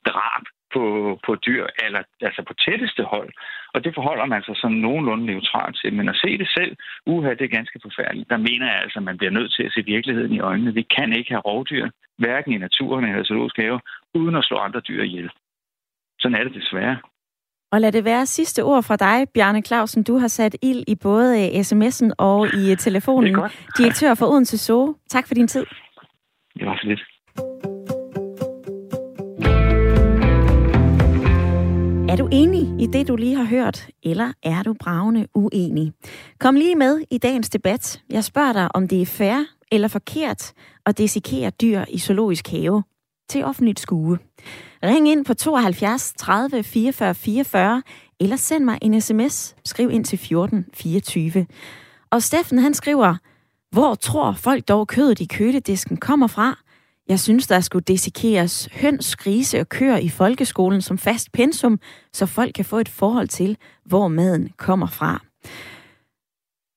[0.10, 0.44] drab
[0.76, 0.84] på,
[1.26, 3.32] på dyr, eller altså på tætteste hold.
[3.74, 5.94] Og det forholder man sig sådan nogenlunde neutralt til.
[5.94, 6.72] Men at se det selv,
[7.06, 8.30] uha, det er ganske forfærdeligt.
[8.30, 10.74] Der mener jeg altså, at man bliver nødt til at se virkeligheden i øjnene.
[10.74, 13.80] Vi kan ikke have rovdyr, hverken i naturen eller zoologiske haver,
[14.14, 15.30] uden at slå andre dyr ihjel.
[16.20, 16.98] Sådan er det desværre.
[17.72, 20.04] Og lad det være sidste ord fra dig, Bjarne Clausen.
[20.04, 23.36] Du har sat ild i både sms'en og i telefonen.
[23.78, 24.96] Direktør for Odense Zoo.
[25.10, 25.66] Tak for din tid.
[26.60, 27.04] Det var så lidt.
[32.16, 35.94] Er du enig i det, du lige har hørt, eller er du bravende uenig?
[36.40, 38.02] Kom lige med i dagens debat.
[38.10, 40.54] Jeg spørger dig, om det er fair eller forkert
[40.86, 42.84] at desikere dyr i zoologisk have
[43.30, 44.20] til offentligt skue.
[44.84, 47.84] Ring ind på 72 30 44 44,
[48.20, 49.56] eller send mig en sms.
[49.66, 51.46] Skriv ind til 14 24.
[52.12, 53.16] Og Steffen han skriver,
[53.72, 56.65] hvor tror folk dog kødet i køledisken kommer fra?
[57.10, 61.80] Jeg synes, der skulle desikeres høns, grise og køer i folkeskolen som fast pensum,
[62.14, 65.22] så folk kan få et forhold til, hvor maden kommer fra.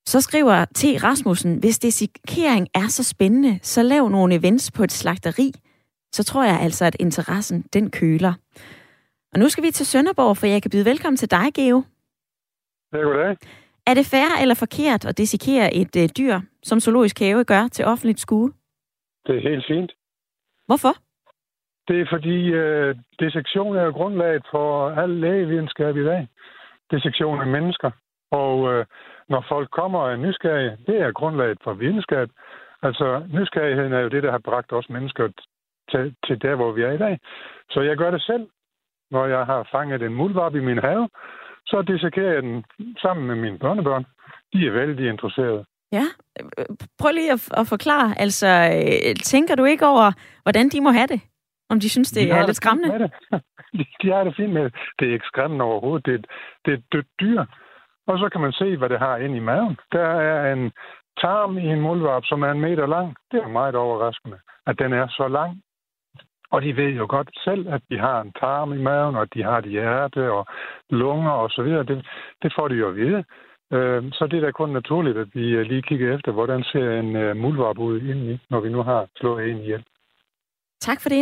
[0.07, 0.85] Så skriver T.
[1.05, 5.53] Rasmussen, hvis desikering er så spændende, så lav nogle events på et slagteri.
[6.13, 8.35] Så tror jeg altså, at interessen den køler.
[9.33, 11.83] Og nu skal vi til Sønderborg, for jeg kan byde velkommen til dig, Geo.
[12.93, 13.37] Ja, goddag.
[13.87, 17.85] Er det fair eller forkert at desikere et øh, dyr, som zoologisk have gør til
[17.85, 18.53] offentligt skue?
[19.27, 19.98] Det er helt fint.
[20.69, 20.95] Hvorfor?
[21.89, 26.29] Det er fordi, øh, dissektion er jo grundlaget for al lægevidenskab i dag.
[26.91, 27.91] Dissektion af mennesker.
[28.31, 28.87] Og øh,
[29.29, 32.29] når folk kommer og er nysgerrige, det er grundlaget for videnskab.
[32.83, 35.29] Altså, nysgerrigheden er jo det, der har bragt os mennesker
[35.91, 37.19] til, til der, hvor vi er i dag.
[37.71, 38.49] Så jeg gør det selv.
[39.11, 41.09] Når jeg har fanget en muldvarp i min have,
[41.67, 42.65] så dissekerer jeg den
[43.03, 44.07] sammen med mine børnebørn.
[44.53, 45.65] De er vældig interesserede.
[45.93, 46.05] Ja,
[46.99, 48.21] prøv lige at, at forklare.
[48.21, 51.21] Altså, øh, tænker du ikke over, hvordan de må have det?
[51.71, 52.99] Om de synes, det de er lidt skræmmende?
[52.99, 53.13] Det.
[54.03, 54.75] De, har det fint med det.
[54.99, 56.07] Det er ikke skræmmende overhovedet.
[56.07, 56.27] Det,
[56.65, 57.45] det er et dødt dyr.
[58.07, 59.77] Og så kan man se, hvad det har inde i maven.
[59.93, 60.73] Der er en
[61.21, 63.17] tarm i en muldvarp, som er en meter lang.
[63.31, 65.63] Det er meget overraskende, at den er så lang.
[66.51, 69.43] Og de ved jo godt selv, at de har en tarm i maven, og de
[69.43, 70.47] har et hjerte og
[70.91, 71.83] lunger og så videre.
[71.83, 72.07] Det,
[72.43, 73.25] det får de jo at vide.
[73.73, 77.01] Øh, så det er da kun naturligt, at vi øh, lige kigger efter, hvordan ser
[77.01, 79.85] en uh, muldvarp ud indeni, når vi nu har slået en ihjel.
[80.81, 81.17] Tak for det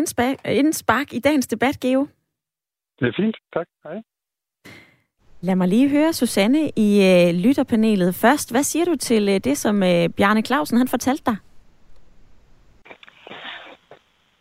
[0.44, 2.06] indspark i dagens debat, Geo.
[3.00, 3.36] Det er fint.
[3.54, 3.66] Tak.
[3.84, 4.02] Hej.
[5.40, 8.52] Lad mig lige høre Susanne i uh, lytterpanelet først.
[8.52, 9.80] Hvad siger du til uh, det, som
[10.16, 11.36] Bjarne Clausen han fortalte dig?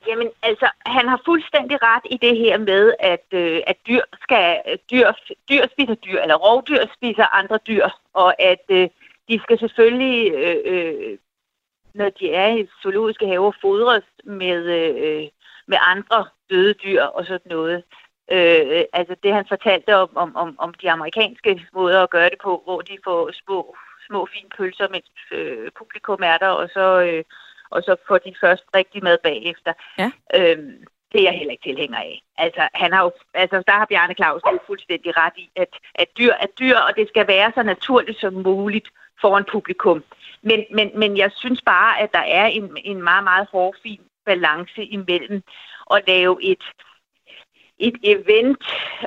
[0.07, 4.61] Jamen, altså, han har fuldstændig ret i det her med, at, øh, at dyr, skal,
[4.69, 5.11] øh, dyr,
[5.49, 8.89] dyr spiser dyr, eller rovdyr spiser andre dyr, og at øh,
[9.29, 11.17] de skal selvfølgelig, øh, øh,
[11.93, 15.27] når de er i zoologiske haver, fodres med, øh,
[15.67, 17.83] med andre døde dyr og sådan noget.
[18.31, 22.39] Øh, altså det, han fortalte om, om, om, om de amerikanske måder at gøre det
[22.43, 23.75] på, hvor de får små,
[24.07, 27.01] små fine pølser, mens øh, publikum er der, og så...
[27.01, 27.23] Øh,
[27.69, 29.73] og så får de først rigtig mad bagefter.
[29.97, 30.11] Ja.
[30.35, 32.21] Øhm, det er jeg heller ikke tilhænger af.
[32.37, 36.07] Altså, han har jo, altså, der har Bjarne Claus jo fuldstændig ret i, at, at
[36.17, 38.89] dyr er dyr, og det skal være så naturligt som muligt
[39.21, 40.03] foran publikum.
[40.41, 44.83] Men, men, men jeg synes bare, at der er en, en meget, meget hårfin balance
[44.85, 45.43] imellem
[45.91, 46.63] at lave et,
[47.79, 48.63] et event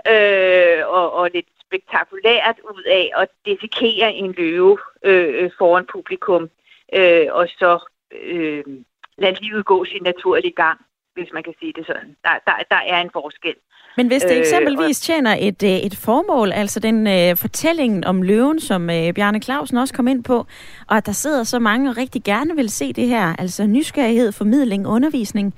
[0.08, 6.50] øh, og, og lidt spektakulært ud af at defikere en løve øh, foran publikum,
[6.94, 7.78] øh, og så
[8.22, 8.64] øh,
[9.18, 10.80] lade livet gå sin naturlige gang,
[11.14, 12.16] hvis man kan sige det sådan.
[12.24, 13.54] Der, der, der er en forskel.
[13.96, 18.22] Men hvis det øh, eksempelvis tjener et, øh, et formål, altså den øh, fortælling om
[18.22, 20.46] løven, som øh, Bjarne Clausen også kom ind på,
[20.88, 24.32] og at der sidder så mange og rigtig gerne vil se det her, altså nysgerrighed,
[24.32, 25.54] formidling, undervisning.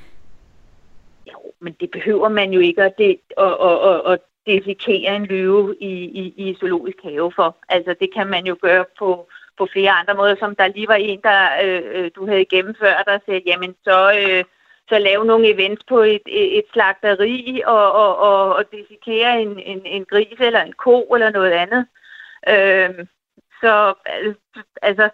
[1.27, 5.27] Jo, men det behøver man jo ikke at, det, at, at, at, at defikere en
[5.27, 7.57] løve i, i, i zoologisk have for.
[7.69, 9.29] Altså det kan man jo gøre på,
[9.61, 13.07] på flere andre måder, som der lige var en, der øh, øh du havde gennemført,
[13.13, 14.45] og sagde, jamen så, øh,
[14.91, 16.27] så lave nogle events på et,
[16.59, 21.31] et slagteri og, og, og, og desikere en, en, en gris eller en ko eller
[21.31, 21.83] noget andet.
[22.55, 22.91] Øh,
[23.63, 23.95] så
[24.83, 25.07] altså,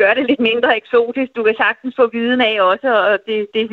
[0.00, 1.30] gør det lidt mindre eksotisk.
[1.36, 3.70] Du kan sagtens få viden af også, at det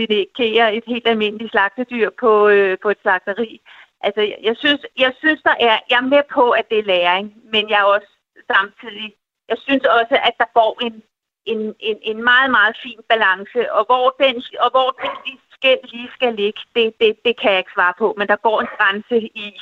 [0.67, 3.62] et helt almindeligt slagtedyr på, øh, på et slagteri.
[4.02, 7.34] Altså, jeg synes, jeg synes, der er, jeg er med på, at det er læring,
[7.54, 8.12] men jeg er også
[8.54, 9.13] samtidig
[9.50, 11.04] jeg synes også, at der går en,
[11.46, 15.80] en, en, en meget, meget fin balance, og hvor den, og hvor den lige skal,
[15.84, 18.68] lige skal ligge, det, det, det kan jeg ikke svare på, men der går en
[18.78, 19.62] grænse i,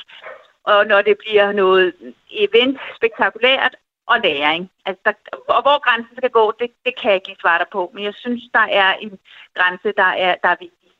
[0.64, 1.94] og når det bliver noget
[2.30, 3.74] event, spektakulært,
[4.06, 4.70] og læring.
[4.86, 5.12] Altså, der,
[5.48, 8.14] og hvor grænsen skal gå, det, det kan jeg ikke svare dig på, men jeg
[8.14, 9.18] synes, der er en
[9.54, 10.90] grænse, der er, der er vigtig.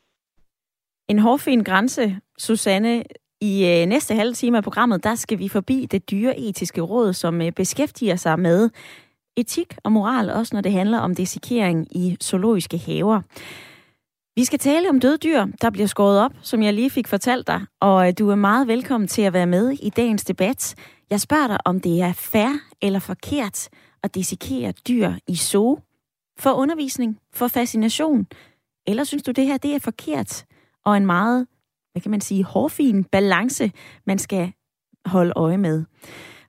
[1.07, 3.03] En hårfin grænse, Susanne,
[3.45, 7.41] i øh, næste halve time af programmet, der skal vi forbi det dyreetiske råd, som
[7.41, 8.69] øh, beskæftiger sig med
[9.37, 13.21] etik og moral, også når det handler om desikering i zoologiske haver.
[14.35, 17.47] Vi skal tale om døde dyr, der bliver skåret op, som jeg lige fik fortalt
[17.47, 20.75] dig, og øh, du er meget velkommen til at være med i dagens debat.
[21.09, 23.69] Jeg spørger dig, om det er fair eller forkert
[24.03, 25.79] at desikere dyr i zoo
[26.39, 28.27] for undervisning, for fascination,
[28.87, 30.45] eller synes du, det her det er forkert
[30.85, 31.47] og en meget
[31.95, 33.71] hvad kan man sige, hårfin balance,
[34.07, 34.51] man skal
[35.05, 35.83] holde øje med.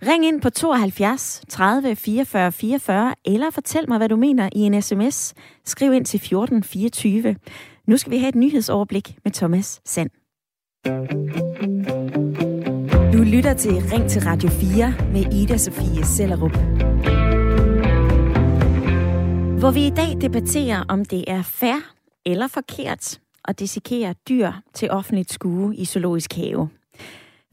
[0.03, 4.83] Ring ind på 72 30 44 44, eller fortæl mig, hvad du mener i en
[4.83, 5.35] sms.
[5.65, 7.37] Skriv ind til 14 24.
[7.87, 10.11] Nu skal vi have et nyhedsoverblik med Thomas Sand.
[13.13, 16.57] Du lytter til Ring til Radio 4 med Ida Sofie Sellerup.
[19.59, 21.93] Hvor vi i dag debatterer, om det er fair
[22.27, 26.69] eller forkert at dissekere dyr til offentligt skue i zoologisk have.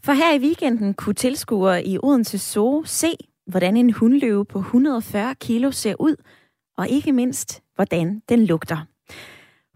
[0.03, 3.15] For her i weekenden kunne tilskuere i Odense Zoo se,
[3.47, 6.15] hvordan en hundløve på 140 kilo ser ud,
[6.77, 8.77] og ikke mindst, hvordan den lugter.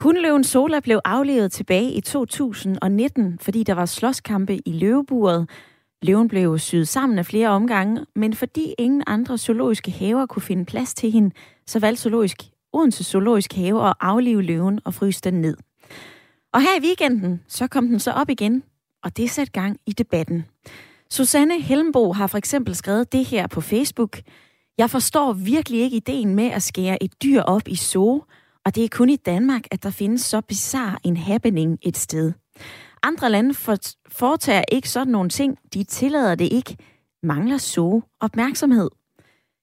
[0.01, 5.49] Hundløven Sola blev aflevet tilbage i 2019, fordi der var slåskampe i løveburet.
[6.01, 10.65] Løven blev syet sammen af flere omgange, men fordi ingen andre zoologiske haver kunne finde
[10.65, 11.31] plads til hende,
[11.67, 12.37] så valgte zoologisk,
[12.73, 15.57] Odense Zoologisk Have at aflive løven og fryse den ned.
[16.53, 18.63] Og her i weekenden, så kom den så op igen,
[19.03, 20.45] og det satte gang i debatten.
[21.09, 24.19] Susanne Helmbo har for eksempel skrevet det her på Facebook.
[24.77, 28.23] Jeg forstår virkelig ikke ideen med at skære et dyr op i zoo,
[28.65, 32.33] og det er kun i Danmark, at der findes så bizarre en happening et sted.
[33.03, 33.53] Andre lande
[34.09, 35.57] foretager ikke sådan nogle ting.
[35.73, 36.77] De tillader det ikke.
[37.23, 38.89] Mangler så opmærksomhed.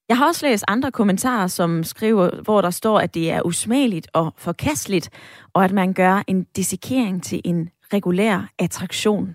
[0.09, 4.09] Jeg har også læst andre kommentarer, som skriver, hvor der står, at det er usmageligt
[4.13, 5.11] og forkasteligt,
[5.53, 9.35] og at man gør en dissekering til en regulær attraktion.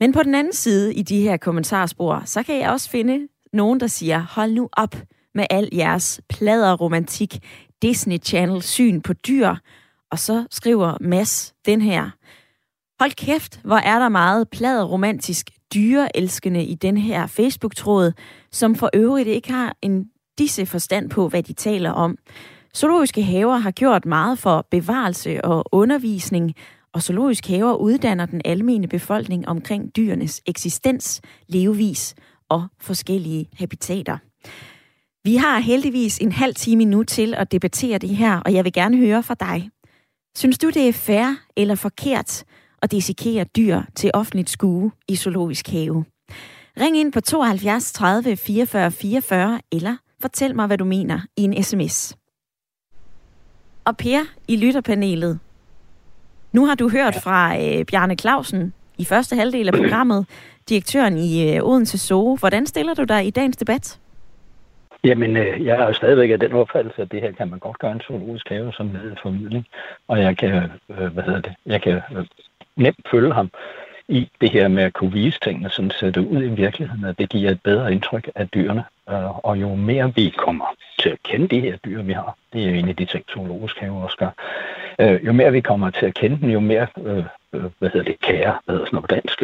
[0.00, 3.80] Men på den anden side i de her kommentarspor, så kan jeg også finde nogen,
[3.80, 4.96] der siger, hold nu op
[5.34, 7.38] med al jeres pladerromantik,
[7.82, 9.54] Disney Channel syn på dyr.
[10.10, 12.10] Og så skriver Mads den her.
[13.00, 18.12] Hold kæft, hvor er der meget pladerromantisk dyreelskende i den her Facebook-tråd,
[18.52, 22.18] som for øvrigt ikke har en disse forstand på, hvad de taler om.
[22.76, 26.54] Zoologiske haver har gjort meget for bevarelse og undervisning,
[26.92, 32.14] og zoologisk haver uddanner den almene befolkning omkring dyrenes eksistens, levevis
[32.48, 34.18] og forskellige habitater.
[35.24, 38.72] Vi har heldigvis en halv time nu til at debattere det her, og jeg vil
[38.72, 39.70] gerne høre fra dig.
[40.36, 42.44] Synes du, det er fair eller forkert
[42.82, 46.04] at dissekere dyr til offentligt skue i zoologisk have?
[46.76, 51.62] Ring ind på 72 30 44 44, eller fortæl mig, hvad du mener i en
[51.62, 52.16] sms.
[53.84, 55.40] Og Per i lytterpanelet,
[56.52, 60.26] nu har du hørt fra øh, Bjarne Clausen i første halvdel af programmet,
[60.68, 62.36] direktøren i øh, Odense Zoo.
[62.36, 64.00] Hvordan stiller du dig i dagens debat?
[65.04, 67.78] Jamen, øh, jeg er jo stadigvæk af den opfattelse, at det her kan man godt
[67.78, 68.90] gøre en zoologisk have som
[69.22, 69.66] formidling.
[70.08, 70.50] Og jeg kan,
[70.90, 72.26] øh, hvad hedder det, jeg kan øh,
[72.76, 73.50] nemt følge ham
[74.10, 77.18] i det her med at kunne vise tingene, sådan ser det ud i virkeligheden, at
[77.18, 78.84] det giver et bedre indtryk af dyrene.
[79.10, 80.66] Øh, og jo mere vi kommer
[80.98, 83.24] til at kende de her dyr, vi har, det er jo en af de ting,
[83.32, 84.30] zoologisk have også gør,
[85.00, 88.20] øh, jo mere vi kommer til at kende dem, jo mere, øh, hvad hedder det,
[88.20, 89.42] kære, hvad hedder sådan noget på dansk,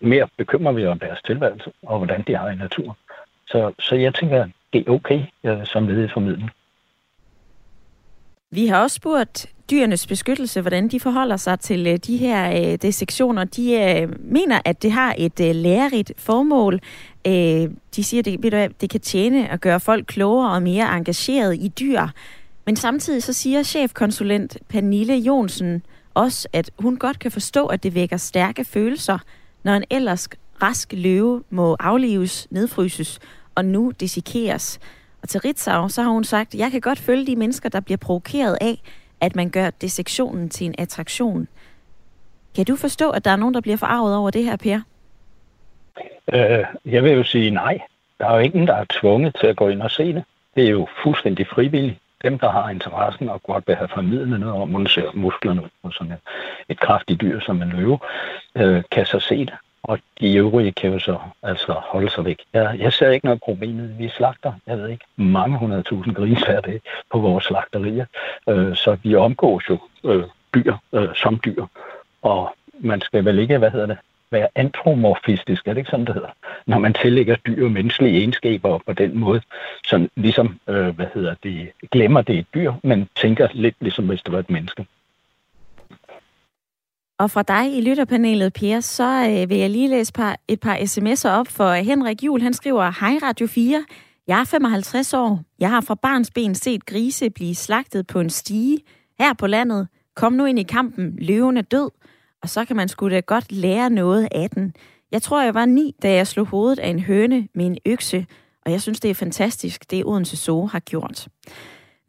[0.00, 2.96] mere bekymrer vi om deres tilværelse, og hvordan de har i naturen.
[3.46, 5.20] Så, så jeg tænker, det er okay
[5.64, 6.50] som led i formidling.
[8.50, 12.56] Vi har også spurgt dyrenes beskyttelse, hvordan de forholder sig til øh, de her øh,
[12.56, 13.44] de dissektioner.
[13.44, 16.80] De mener, at det har et lærerigt formål.
[17.96, 21.68] De siger, at det, det kan tjene at gøre folk klogere og mere engageret i
[21.68, 22.06] dyr.
[22.66, 25.82] Men samtidig så siger chefkonsulent Pernille Jonsen
[26.14, 29.18] også, at hun godt kan forstå, at det vækker stærke følelser,
[29.62, 30.28] når en ellers
[30.62, 33.18] rask løve må aflives, nedfryses
[33.54, 34.80] og nu dissekeres.
[35.22, 37.98] Og til Ritzau, så har hun sagt, jeg kan godt følge de mennesker, der bliver
[37.98, 38.82] provokeret af,
[39.20, 41.48] at man gør dissektionen til en attraktion.
[42.56, 44.80] Kan du forstå, at der er nogen, der bliver forarvet over det her, Per?
[46.32, 47.80] Øh, jeg vil jo sige nej.
[48.18, 50.24] Der er jo ingen, der er tvunget til at gå ind og se det.
[50.54, 51.98] Det er jo fuldstændig frivilligt.
[52.22, 55.92] Dem, der har interessen og godt vil have formidlet noget om, hvordan ser musklerne og
[55.92, 56.18] sådan et,
[56.68, 57.98] et kraftigt dyr som en løve,
[58.56, 62.38] øh, kan så se det og de øvrige kan jo så altså holde sig væk.
[62.52, 63.98] Jeg, jeg ser ikke noget problem.
[63.98, 66.80] Vi slagter, jeg ved ikke, mange hundredtusind grise hver dag
[67.12, 68.06] på vores slagterier.
[68.48, 71.66] Øh, så vi omgås jo øh, dyr øh, som dyr.
[72.22, 73.98] Og man skal vel ikke, hvad hedder det,
[74.30, 76.28] være antromorfistisk, er det ikke sådan, det hedder?
[76.66, 79.40] Når man tillægger dyr menneskelige egenskaber på den måde,
[79.86, 84.22] så ligesom, øh, hvad hedder det, glemmer det et dyr, men tænker lidt ligesom hvis
[84.22, 84.86] det var et menneske.
[87.18, 90.76] Og fra dig i lytterpanelet, Per, så øh, vil jeg lige læse par, et par
[90.76, 92.40] sms'er op for Henrik Jul.
[92.40, 93.84] Han skriver, Hej Radio 4.
[94.26, 95.42] Jeg er 55 år.
[95.58, 98.78] Jeg har fra barns ben set grise blive slagtet på en stige
[99.18, 99.88] her på landet.
[100.16, 101.18] Kom nu ind i kampen.
[101.18, 101.90] Løven er død.
[102.42, 104.74] Og så kan man sgu da godt lære noget af den.
[105.12, 108.26] Jeg tror, jeg var ni, da jeg slog hovedet af en høne med en økse.
[108.64, 111.28] Og jeg synes, det er fantastisk, det Odense Zoo har gjort.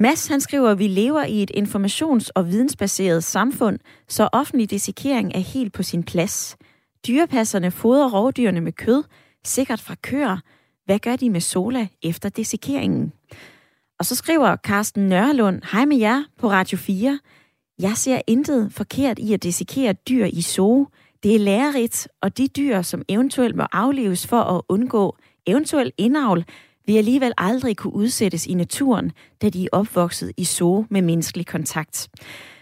[0.02, 5.32] Mads han skriver, at vi lever i et informations- og vidensbaseret samfund, så offentlig dissekering
[5.36, 6.58] er helt på sin plads.
[7.08, 9.04] Dyrepasserne fodrer rovdyrene med kød,
[9.46, 10.38] sikkert fra køer.
[10.86, 13.14] Hvad gør de med Sola efter desikeringen?
[14.00, 17.20] Og så skriver Carsten Nørlund, hej med jer på Radio 4.
[17.80, 20.88] Jeg ser intet forkert i at desikere dyr i zoo.
[21.24, 26.46] Det er lærerigt, og de dyr, som eventuelt må afleves for at undgå eventuel indavl,
[26.90, 31.48] vil alligevel aldrig kunne udsættes i naturen, da de er opvokset i zoo med menneskelig
[31.48, 32.10] kontakt.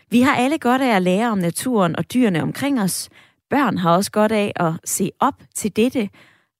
[0.09, 3.09] Vi har alle godt af at lære om naturen og dyrene omkring os.
[3.49, 6.09] Børn har også godt af at se op til dette,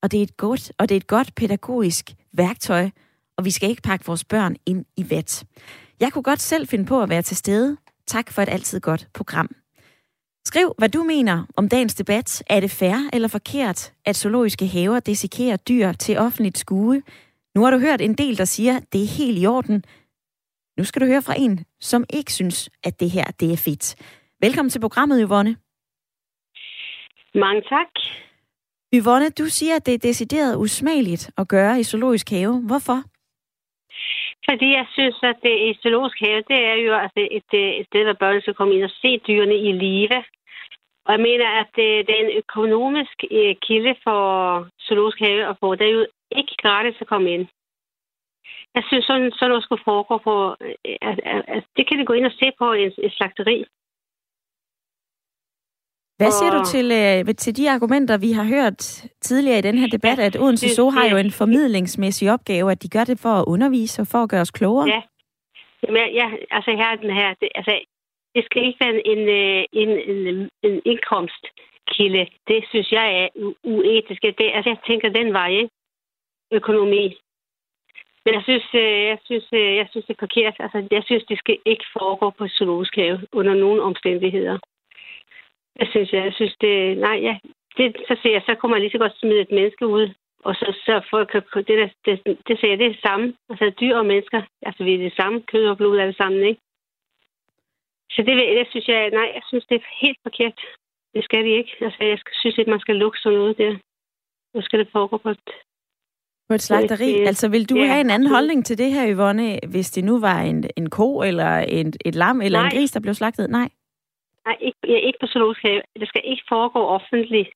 [0.01, 2.89] og det er et godt, og det er et godt pædagogisk værktøj,
[3.37, 5.43] og vi skal ikke pakke vores børn ind i vat.
[5.99, 7.77] Jeg kunne godt selv finde på at være til stede.
[8.07, 9.49] Tak for et altid godt program.
[10.45, 12.43] Skriv, hvad du mener om dagens debat.
[12.49, 17.01] Er det fair eller forkert, at zoologiske haver desikerer dyr til offentligt skue?
[17.57, 19.83] Nu har du hørt en del, der siger, at det er helt i orden.
[20.77, 23.85] Nu skal du høre fra en, som ikke synes, at det her det er fedt.
[24.41, 25.53] Velkommen til programmet, Yvonne.
[27.43, 27.91] Mange tak.
[28.99, 32.55] Yvonne, du siger, at det er decideret usmageligt at gøre i zoologisk have.
[32.69, 32.99] Hvorfor?
[34.49, 38.03] Fordi jeg synes, at det i zoologisk have, det er jo altså et, et sted,
[38.03, 40.23] hvor børn skal komme ind og se dyrene i live.
[41.05, 44.21] Og jeg mener, at det, det er en økonomisk øh, kilde for
[44.85, 45.75] zoologisk have at få.
[45.75, 47.47] Det er jo ikke gratis at komme ind.
[48.75, 50.33] Jeg synes, sådan, sådan noget skulle foregå på...
[51.09, 53.65] At, at, at, det kan vi gå ind og se på en, en slagteri.
[56.17, 56.57] Hvad siger og...
[56.57, 58.77] du til, øh, til de argumenter, vi har hørt
[59.21, 62.89] tidligere i den her debat, at Odense Zoo har jo en formidlingsmæssig opgave, at de
[62.89, 64.87] gør det for at undervise og for at gøre os klogere?
[64.87, 65.01] Ja,
[65.83, 67.73] Jamen, ja altså her den her, det, altså,
[68.35, 72.23] det skal ikke være en, øh, en, en, en indkomstkilde.
[72.47, 73.27] Det synes jeg er
[73.63, 74.21] uetisk.
[74.21, 75.69] Det, altså, jeg tænker den vej, ikke?
[76.51, 77.17] Økonomi.
[78.25, 80.55] Men jeg synes, øh, jeg synes, øh, jeg synes, det er forkert.
[80.59, 84.57] Altså, jeg synes, det skal ikke foregå på zoologisk have under nogen omstændigheder.
[85.79, 86.97] Jeg synes, jeg, jeg synes det...
[86.97, 87.37] Nej, ja,
[87.77, 90.13] det, så ser jeg, så kommer man lige så godt smide et menneske ud.
[90.43, 91.41] Og så, så folk kan...
[91.67, 93.33] Det, der, det, det ser jeg, det er det samme.
[93.49, 94.41] Altså dyr og mennesker.
[94.61, 95.41] Altså vi er det samme.
[95.41, 96.61] Kød og blod er det samme, ikke?
[98.11, 99.09] Så det, det synes jeg...
[99.09, 100.59] Nej, jeg synes, det er helt forkert.
[101.13, 101.71] Det skal vi ikke.
[101.81, 103.77] Altså jeg synes ikke, man skal lukke sådan noget der.
[104.53, 105.49] Nu skal det foregå på et
[106.49, 107.11] på et slagteri?
[107.13, 110.03] Det, altså, vil du ja, have en anden holdning til det her, Yvonne, hvis det
[110.03, 112.69] nu var en, en ko, eller en, et lam, eller Nej.
[112.69, 113.49] en gris, der blev slagtet?
[113.49, 113.69] Nej.
[114.45, 115.81] Nej, ikke, ja, ikke på zoologisk have.
[115.99, 117.49] Det skal ikke foregå offentligt.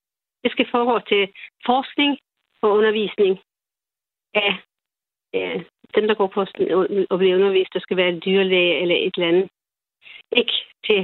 [0.44, 1.28] Det skal foregå til
[1.66, 2.18] forskning
[2.62, 3.40] og undervisning
[4.34, 4.54] af
[5.34, 5.52] ja,
[5.96, 6.42] dem, der går på
[7.12, 7.74] og bliver undervist.
[7.74, 9.50] Der skal være en dyrlæge eller et eller andet.
[10.32, 10.54] Ikke
[10.88, 11.02] til,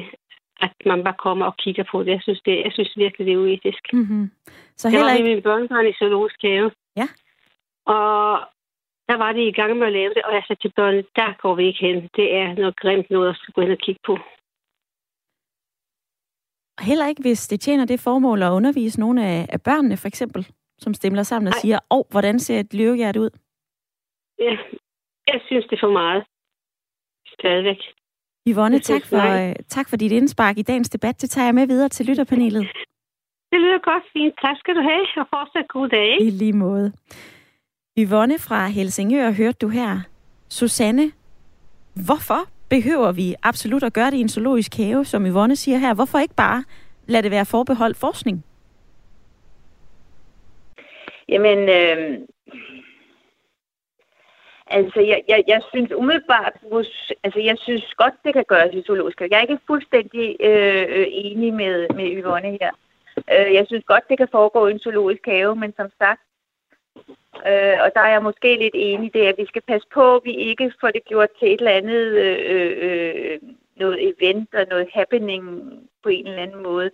[0.62, 2.12] at man bare kommer og kigger på det.
[2.12, 3.84] Jeg synes, det, jeg synes virkelig, det er uetisk.
[3.94, 4.32] Mm-hmm.
[4.78, 5.24] Så heller ikke...
[5.24, 6.72] Det var min børnebørn i zoologisk have.
[6.96, 7.08] Ja.
[7.96, 8.40] Og
[9.10, 11.30] der var de i gang med at lave det, og jeg sagde til børnene, der
[11.42, 12.10] går vi ikke hen.
[12.16, 14.18] Det er noget grimt noget at gå hen og kigge på.
[16.90, 20.48] Heller ikke, hvis det tjener det formål at undervise nogle af, af børnene, for eksempel,
[20.78, 21.60] som stemler sammen og Ej.
[21.60, 23.30] siger, åh, oh, hvordan ser et løvehjert ud?
[24.40, 24.58] Ja,
[25.28, 26.24] jeg synes, det er for meget.
[27.28, 27.82] Stadigvæk.
[28.48, 31.22] Yvonne, tak for, uh, tak for dit indspark i dagens debat.
[31.22, 32.68] Det tager jeg med videre til lytterpanelet.
[33.52, 34.34] Det lyder godt fint.
[34.42, 36.22] Tak skal du have, og fortsat god dag.
[36.22, 36.94] I lige måde.
[38.00, 40.00] Yvonne fra Helsingør hørte du her.
[40.50, 41.12] Susanne,
[41.94, 45.94] hvorfor behøver vi absolut at gøre det i en zoologisk have, som Yvonne siger her?
[45.94, 46.64] Hvorfor ikke bare
[47.08, 48.46] lade det være forbeholdt forskning?
[51.30, 52.20] Jamen, øh,
[54.68, 56.54] altså, jeg, jeg, jeg synes umiddelbart,
[57.24, 59.30] altså, jeg synes godt, det kan gøres i zoologisk have.
[59.32, 62.72] Jeg er ikke fuldstændig øh, enig med, med Yvonne her.
[63.18, 66.22] Øh, jeg synes godt, det kan foregå i en zoologisk have, men som sagt,
[67.50, 70.16] Øh, og der er jeg måske lidt enig i det, at vi skal passe på,
[70.16, 73.40] at vi ikke får det gjort til et eller andet øh, øh,
[73.76, 75.44] noget event og noget happening
[76.04, 76.92] på en eller anden måde.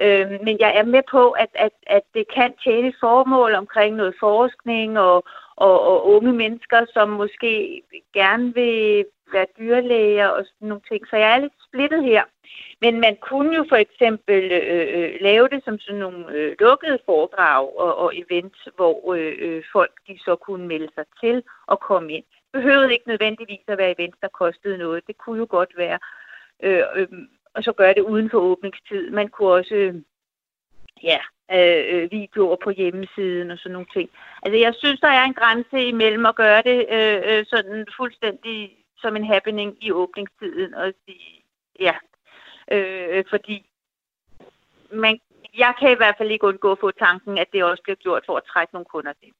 [0.00, 3.96] Øh, men jeg er med på, at, at, at det kan tjene et formål omkring
[3.96, 5.24] noget forskning og,
[5.56, 7.82] og, og unge mennesker, som måske
[8.14, 11.06] gerne vil være dyrlæger og sådan nogle ting.
[11.06, 12.24] Så jeg er lidt splittet her.
[12.80, 16.98] Men man kunne jo for eksempel øh, øh, lave det som sådan nogle øh, lukkede
[17.06, 21.80] foredrag og, og events, hvor øh, øh, folk de så kunne melde sig til og
[21.80, 22.24] komme ind.
[22.32, 25.06] Det behøvede ikke nødvendigvis at være events, der kostede noget.
[25.06, 25.98] Det kunne jo godt være.
[26.62, 27.08] Øh, øh,
[27.54, 29.10] og så gøre det uden for åbningstid.
[29.10, 29.94] Man kunne også øh,
[31.02, 31.18] ja,
[31.52, 34.10] øh, videoer på hjemmesiden og sådan nogle ting.
[34.42, 38.85] Altså jeg synes, der er en grænse imellem at gøre det øh, øh sådan fuldstændig
[38.98, 41.42] som en happening i åbningstiden og sige,
[41.80, 41.94] ja,
[42.72, 43.66] øh, fordi
[44.92, 45.20] man,
[45.58, 48.22] jeg kan i hvert fald ikke undgå at få tanken, at det også bliver gjort
[48.26, 49.32] for at trække nogle kunder til.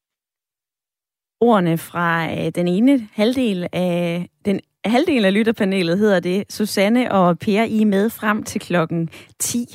[1.41, 6.53] Ordene fra øh, den ene halvdel af den halvdel af lytterpanelet hedder det.
[6.53, 9.67] Susanne og Per, I er med frem til klokken 10.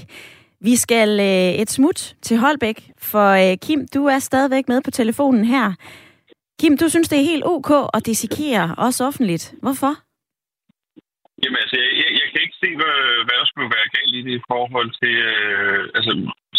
[0.59, 4.91] Vi skal øh, et smut til Holbæk, for øh, Kim, du er stadigvæk med på
[4.91, 5.73] telefonen her.
[6.61, 9.45] Kim, du synes, det er helt ok at dissekere, os offentligt.
[9.63, 9.93] Hvorfor?
[11.41, 14.21] Jamen altså, jeg, jeg, jeg kan ikke se, hvad, hvad der skulle være galt i
[14.27, 15.13] det i forhold til...
[15.31, 16.11] Øh, altså,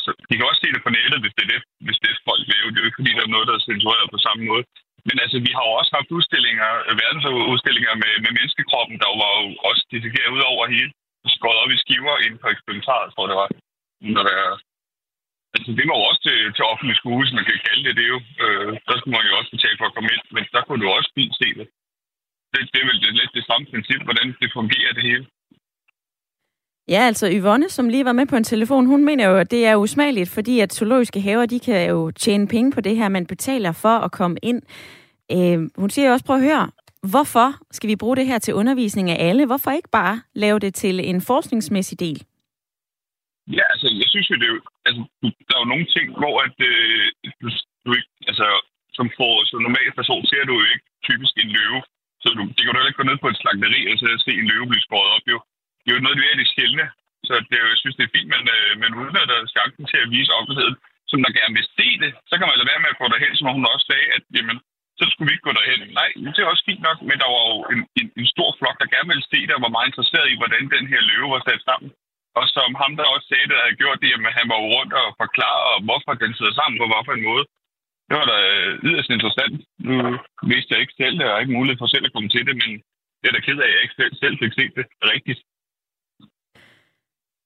[0.03, 2.27] så, de kan også se det på nettet, hvis det er det, hvis det er
[2.31, 2.71] folk vil.
[2.73, 4.65] Det er jo ikke, fordi der er noget, der er censureret på samme måde.
[5.09, 9.33] Men altså, vi har jo også haft udstillinger, øh, verdensudstillinger med, med menneskekroppen, der var
[9.43, 10.91] jo også dissekeret ud over hele.
[11.37, 13.51] Skåret op i skiver ind på eksperimentaret, tror jeg det var.
[14.15, 14.41] Når der,
[15.55, 18.07] altså, det var jo også til, til offentlig skue, hvis man kan kalde det det
[18.13, 18.19] jo.
[18.45, 20.89] Øh, der skulle man jo også betale for at komme ind, men der kunne du
[20.99, 21.67] også fint se det.
[22.53, 25.25] Det, det er vel lidt det samme princip, hvordan det fungerer det hele.
[26.89, 29.67] Ja, altså Yvonne, som lige var med på en telefon, hun mener jo, at det
[29.67, 33.27] er usmageligt, fordi at zoologiske haver, de kan jo tjene penge på det her, man
[33.27, 34.63] betaler for at komme ind.
[35.33, 36.71] Øh, hun siger jo også, prøv at høre,
[37.03, 39.47] hvorfor skal vi bruge det her til undervisning af alle?
[39.47, 42.25] Hvorfor ikke bare lave det til en forskningsmæssig del?
[43.57, 45.01] Ja, altså, jeg synes jo, det er jo, altså,
[45.49, 47.07] der er jo nogle ting, hvor at, øh,
[47.43, 47.49] du,
[47.85, 48.47] du ikke, altså,
[48.97, 51.81] som for så normal person ser du jo ikke typisk en løve.
[52.23, 54.33] Så du, det kan du heller ikke gå ned på et slagteri og så se
[54.41, 55.39] en løve blive skåret op, jo
[55.83, 56.87] det er jo noget af det sjældne.
[57.29, 60.35] Så det, jeg synes, det er fint, men øh, man udnytter chancen til at vise
[60.39, 60.77] offentligheden,
[61.11, 62.11] som der gerne vil se det.
[62.29, 64.59] Så kan man lade være med at gå derhen, som hun også sagde, at jamen,
[64.99, 65.81] så skulle vi ikke gå derhen.
[66.01, 68.77] Nej, det er også fint nok, men der var jo en, en, en stor flok,
[68.81, 71.43] der gerne ville se det, og var meget interesseret i, hvordan den her løve var
[71.49, 71.89] sat sammen.
[72.39, 75.09] Og som ham, der også sagde det, havde gjort det, jamen han var rundt og
[75.23, 77.45] forklare, hvorfor den sidder sammen på hvilken måde.
[78.09, 79.57] Det var da øh, yderst interessant.
[79.89, 79.97] Nu
[80.53, 82.71] vidste jeg ikke selv det, og ikke mulighed for selv at komme til det, men
[83.21, 85.41] det er da ked af, at jeg ikke selv, selv fik set det rigtigt.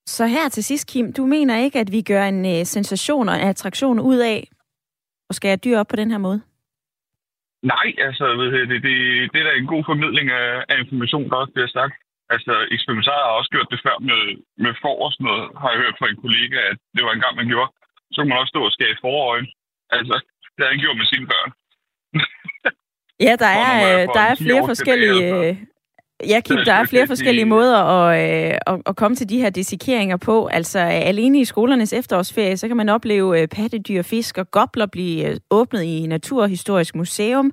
[0.06, 3.34] Så her til sidst, Kim, du mener ikke, at vi gør en uh, sensation og
[3.34, 4.48] en attraktion ud af
[5.30, 6.40] at skære dyr op på den her måde?
[7.62, 8.96] Nej, altså det, det, det,
[9.32, 11.94] det er da en god formidling af, af information, der også bliver sagt.
[12.34, 14.22] Altså, eksperimentarer har også gjort det før med,
[14.64, 17.24] med for og sådan noget, har jeg hørt fra en kollega, at det var en
[17.24, 17.70] gang, man gjorde.
[18.12, 19.48] Så kunne man også stå og skære forøjen.
[19.96, 20.14] Altså,
[20.54, 21.50] det har han gjort med sine børn.
[23.26, 25.66] ja, der er, der er flere forskellige, tilbage,
[26.24, 29.50] Ja, Kim, der er flere forskellige måder at, øh, at, at komme til de her
[29.50, 30.46] dissekeringer på.
[30.46, 35.30] Altså alene i skolernes efterårsferie, så kan man opleve øh, pattedyr, fisk og gobler blive
[35.30, 37.52] øh, åbnet i Naturhistorisk Museum.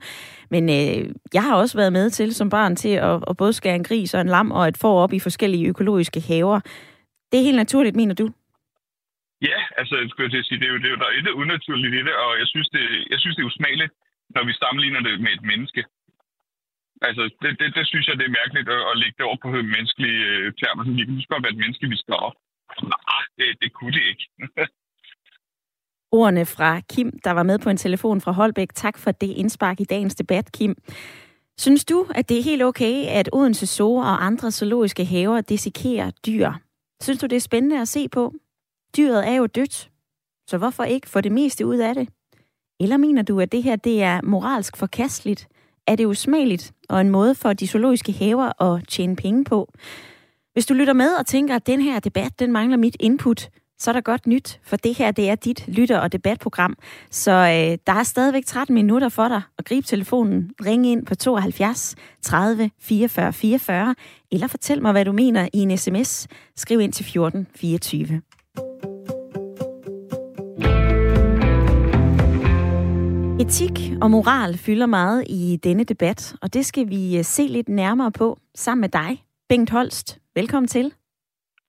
[0.54, 1.02] Men øh,
[1.38, 4.14] jeg har også været med til som barn til at, at både skære en gris
[4.16, 6.60] og en lam og et får op i forskellige økologiske haver.
[7.30, 8.26] Det er helt naturligt, mener du?
[9.50, 11.96] Ja, altså, jeg skulle sige, det er jo, det er jo der er et unaturligt
[12.00, 13.94] i det, og jeg synes, det, jeg synes, det er usmageligt,
[14.36, 15.82] når vi sammenligner det med et menneske.
[17.08, 19.50] Altså, det, det, det synes jeg, det er mærkeligt at, at lægge det over på
[19.76, 20.84] menneskelige øh, termer.
[20.84, 22.38] Det kunne godt være et menneske, vi skal op.
[22.94, 24.26] Nej, det, det kunne det ikke.
[26.14, 28.74] Ordene fra Kim, der var med på en telefon fra Holbæk.
[28.74, 30.76] Tak for det indspark i dagens debat, Kim.
[31.58, 36.12] Synes du, at det er helt okay, at Odense Zoo og andre zoologiske haver dissekerer
[36.26, 36.52] dyr?
[37.02, 38.34] Synes du, det er spændende at se på?
[38.98, 39.90] Dyret er jo dødt,
[40.50, 42.10] så hvorfor ikke få det meste ud af det?
[42.80, 45.48] Eller mener du, at det her det er moralsk forkasteligt?
[45.88, 49.74] er det usmageligt og en måde for de zoologiske haver at tjene penge på.
[50.54, 53.50] Hvis du lytter med og tænker, at den her debat, den mangler mit input,
[53.84, 56.78] så er der godt nyt, for det her, det er dit lytter- og debatprogram.
[57.10, 61.16] Så øh, der er stadigvæk 13 minutter for dig at gribe telefonen, ringe ind på
[61.16, 63.96] 72 30 44 44,
[64.32, 66.28] eller fortæl mig, hvad du mener i en sms.
[66.56, 68.22] Skriv ind til 14 24.
[73.40, 77.70] Etik og moral fylder meget i denne debat, og det skal vi øh, se lidt
[77.70, 80.20] nærmere på sammen med dig, Bengt Holst.
[80.36, 80.94] Velkommen til.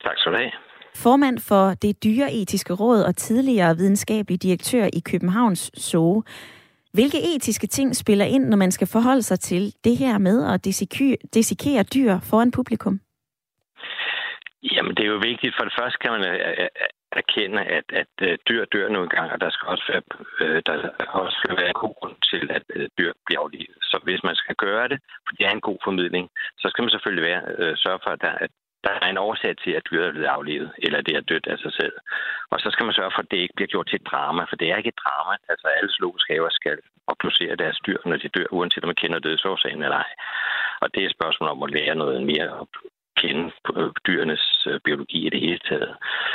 [0.03, 0.64] Tak skal du have.
[0.97, 6.22] Formand for det dyreetiske råd og tidligere videnskabelig direktør i Københavns Zoo.
[6.92, 10.64] Hvilke etiske ting spiller ind, når man skal forholde sig til det her med at
[11.34, 13.01] dissekere dyr foran publikum?
[14.72, 15.55] Jamen, det er jo vigtigt.
[15.57, 16.68] For det første kan man øh, øh,
[17.22, 20.03] erkende, at, at øh, dyr dør nogle gange, og der skal også være,
[20.66, 20.74] der
[21.22, 22.62] også skal være en god grund til, at
[22.99, 23.78] dyr bliver aflivet.
[23.90, 26.26] Så hvis man skal gøre det, for det er en god formidling,
[26.61, 27.42] så skal man selvfølgelig være,
[27.76, 28.51] sørge for, at der, at
[28.85, 31.59] der er en årsag til, at dyret er blevet aflevet, eller det er dødt af
[31.59, 31.97] sig selv.
[32.53, 34.57] Og så skal man sørge for, at det ikke bliver gjort til et drama, for
[34.57, 35.32] det er ikke et drama.
[35.49, 39.18] Altså alle zoologiske haver skal obducere deres dyr, når de dør, uanset om man kender
[39.18, 40.12] dødsårsagen eller ej.
[40.82, 42.66] Og det er et spørgsmål om at lære noget mere
[43.23, 43.45] kende
[44.07, 45.93] dyrenes øh, biologi i det hele taget.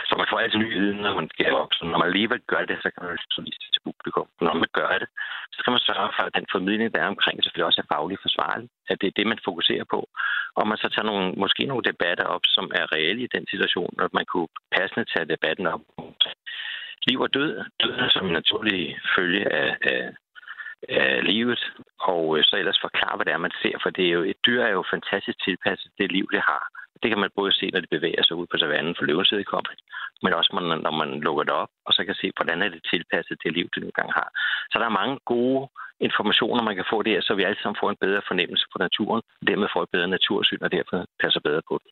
[0.07, 1.71] Så man får altid ny viden, når man skal op.
[1.77, 4.27] Så når man alligevel gør det, så kan man jo vise det til publikum.
[4.47, 5.09] Når man gør det,
[5.55, 8.25] så kan man sørge for, at den formidling, der er omkring, selvfølgelig også er fagligt
[8.25, 8.67] forsvarlig.
[8.91, 9.99] At det er det, man fokuserer på.
[10.57, 13.93] Og man så tager nogle, måske nogle debatter op, som er reelle i den situation,
[14.01, 15.81] og man kunne passende tage debatten op.
[17.07, 17.53] Liv og død,
[17.83, 20.01] døden som en naturlig følge af, af
[20.89, 21.61] øh, livet,
[21.99, 24.39] og øh, så ellers forklare, hvad det er, man ser, for det er jo, et
[24.45, 26.63] dyr er jo fantastisk tilpasset det liv, det har.
[27.03, 29.75] Det kan man både se, når det bevæger sig ud på savannen for løvens vedkommende,
[30.23, 30.49] men også
[30.85, 33.67] når man lukker det op, og så kan se, hvordan er det tilpasset det liv,
[33.75, 34.29] det nu gang har.
[34.71, 35.69] Så der er mange gode
[36.07, 39.21] informationer, man kan få der, så vi alle sammen får en bedre fornemmelse for naturen,
[39.41, 41.91] og dermed får et bedre natursyn, og derfor passer bedre på det.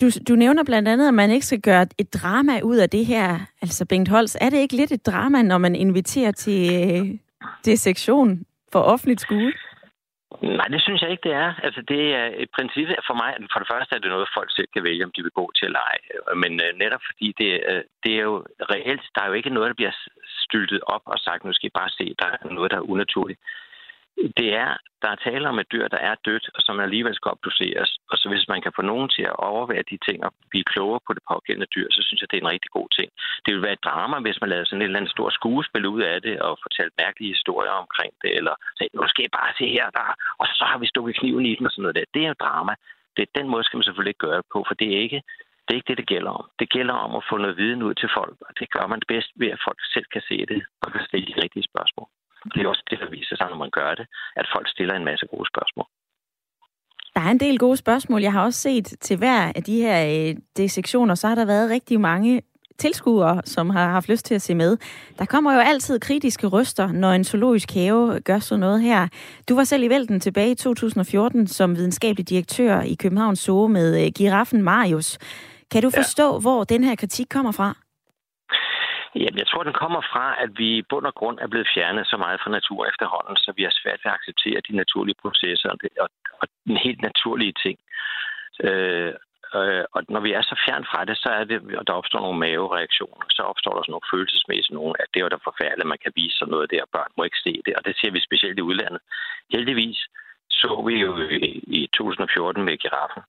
[0.00, 3.06] Du, du nævner blandt andet, at man ikke skal gøre et drama ud af det
[3.06, 3.38] her.
[3.62, 7.18] Altså, Bengt Holst, er det ikke lidt et drama, når man inviterer til, øh,
[7.62, 8.28] til sektion
[8.72, 9.52] for offentligt skue?
[10.42, 11.50] Nej, det synes jeg ikke, det er.
[11.66, 13.30] Altså, det er et princip for mig.
[13.52, 15.66] For det første er det noget, folk selv kan vælge, om de vil gå til
[15.66, 15.98] eller ej.
[16.42, 18.36] Men øh, netop fordi det, øh, det er jo
[18.74, 19.96] reelt, der er jo ikke noget, der bliver
[20.44, 23.40] styltet op og sagt, nu skal I bare se, der er noget, der er unaturligt
[24.38, 24.70] det er,
[25.02, 27.90] der er tale om et dyr, der er dødt, og som alligevel skal obduceres.
[28.10, 31.00] Og så hvis man kan få nogen til at overvære de ting og blive klogere
[31.06, 33.08] på det pågældende dyr, så synes jeg, det er en rigtig god ting.
[33.42, 36.02] Det ville være et drama, hvis man lavede sådan et eller andet stort skuespil ud
[36.12, 39.66] af det og fortalte mærkelige historier omkring det, eller sagde, nu skal I bare se
[39.78, 40.06] her, der,
[40.40, 42.12] og så har vi stukket kniven i den og sådan noget der.
[42.14, 42.74] Det er jo drama.
[43.16, 45.22] Det, er den måde skal man selvfølgelig ikke gøre det på, for det er ikke
[45.64, 46.44] det er ikke det, det gælder om.
[46.58, 49.30] Det gælder om at få noget viden ud til folk, og det gør man bedst
[49.40, 52.08] ved, at folk selv kan se det og kan stille de rigtige spørgsmål.
[52.54, 55.04] Det er også det, der viser sig, når man gør det, at folk stiller en
[55.04, 55.86] masse gode spørgsmål.
[57.14, 58.20] Der er en del gode spørgsmål.
[58.22, 59.98] Jeg har også set til hver af de her
[60.58, 62.42] øh, sektioner, så har der været rigtig mange
[62.78, 64.76] tilskuere, som har haft lyst til at se med.
[65.18, 69.08] Der kommer jo altid kritiske røster, når en zoologisk have gør sådan noget her.
[69.48, 74.04] Du var selv i vælten tilbage i 2014 som videnskabelig direktør i Københavns Zoo med
[74.04, 75.18] øh, giraffen Marius.
[75.70, 76.40] Kan du forstå, ja.
[76.40, 77.87] hvor den her kritik kommer fra?
[79.14, 82.06] Jamen, jeg tror, den kommer fra, at vi i bund og grund er blevet fjernet
[82.06, 85.68] så meget fra natur efterhånden, så vi har svært ved at acceptere de naturlige processer
[85.70, 86.08] og, det, og,
[86.40, 87.78] og den helt naturlige ting.
[88.68, 89.14] Øh,
[89.58, 92.20] øh, og når vi er så fjern fra det, så er det, og der opstår
[92.20, 95.92] nogle mavereaktioner, så opstår der sådan nogle følelsesmæssige nogle, at det er da forfærdeligt, at
[95.94, 98.20] man kan vise sådan noget der, børn må ikke se det, og det ser vi
[98.28, 99.00] specielt i udlandet.
[99.52, 100.00] Heldigvis
[100.50, 101.10] så vi jo
[101.48, 101.50] i,
[101.80, 103.22] i 2014 med giraffen,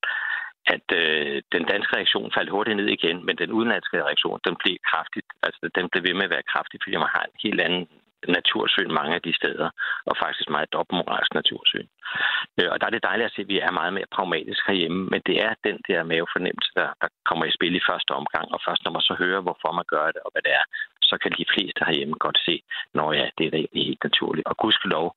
[0.66, 4.76] at øh, den danske reaktion faldt hurtigt ned igen, men den udenlandske reaktion, den blev
[4.90, 7.88] kraftigt, altså den blev ved med at være kraftig, fordi man har en helt anden
[8.28, 9.70] natursyn mange af de steder,
[10.10, 11.88] og faktisk meget dobbeltmoralsk natursyn.
[12.60, 15.02] Øh, og der er det dejligt at se, at vi er meget mere pragmatiske herhjemme,
[15.12, 18.60] men det er den der mavefornemmelse, der, der kommer i spil i første omgang, og
[18.68, 20.66] først når man så hører, hvorfor man gør det, og hvad det er,
[21.10, 22.56] så kan de fleste herhjemme godt se,
[22.94, 24.48] når ja, det er, det er helt naturligt.
[24.48, 25.08] Og gudskelov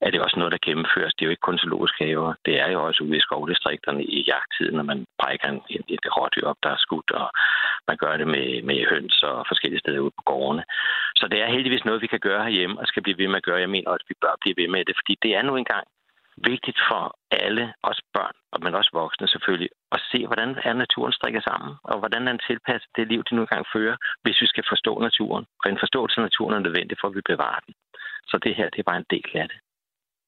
[0.00, 1.14] er det også noget, der gennemføres.
[1.14, 2.34] Det er jo ikke kun zoologiske haver.
[2.46, 6.46] Det er jo også ude i skovdistrikterne i jagttiden, når man brækker en, et rådyr
[6.50, 7.28] op, der er skudt, og
[7.88, 10.64] man gør det med, med høns og forskellige steder ude på gårdene.
[11.16, 13.48] Så det er heldigvis noget, vi kan gøre herhjemme, og skal blive ved med at
[13.48, 13.64] gøre.
[13.64, 15.86] Jeg mener også, at vi bør blive ved med det, fordi det er nu engang
[16.36, 21.40] vigtigt for alle, os børn, men også voksne selvfølgelig, at se, hvordan er naturen strikker
[21.40, 24.92] sammen, og hvordan den tilpasser det liv, de nu engang fører, hvis vi skal forstå
[25.00, 25.44] naturen.
[25.64, 27.74] Og en forståelse af naturen er nødvendig for, at vi bevarer den.
[28.30, 29.58] Så det her, det er bare en del af det.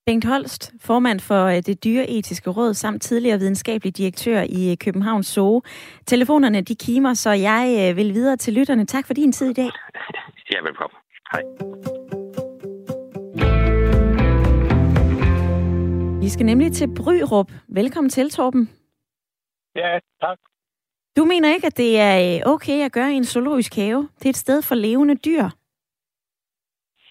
[0.09, 5.27] Bengt Holst, formand for øh, det dyreetiske råd, samt tidligere videnskabelig direktør i øh, Københavns
[5.27, 5.63] Zoo.
[6.07, 8.87] Telefonerne de kimer, så jeg øh, vil videre til lytterne.
[8.87, 9.71] Tak for din tid i dag.
[10.53, 10.99] Ja, velkommen.
[11.33, 11.43] Hej.
[16.23, 17.51] Vi skal nemlig til Bryrup.
[17.69, 18.71] Velkommen til, Torben.
[19.77, 20.39] Ja, tak.
[21.17, 24.09] Du mener ikke, at det er okay at gøre i en zoologisk have?
[24.19, 25.45] Det er et sted for levende dyr.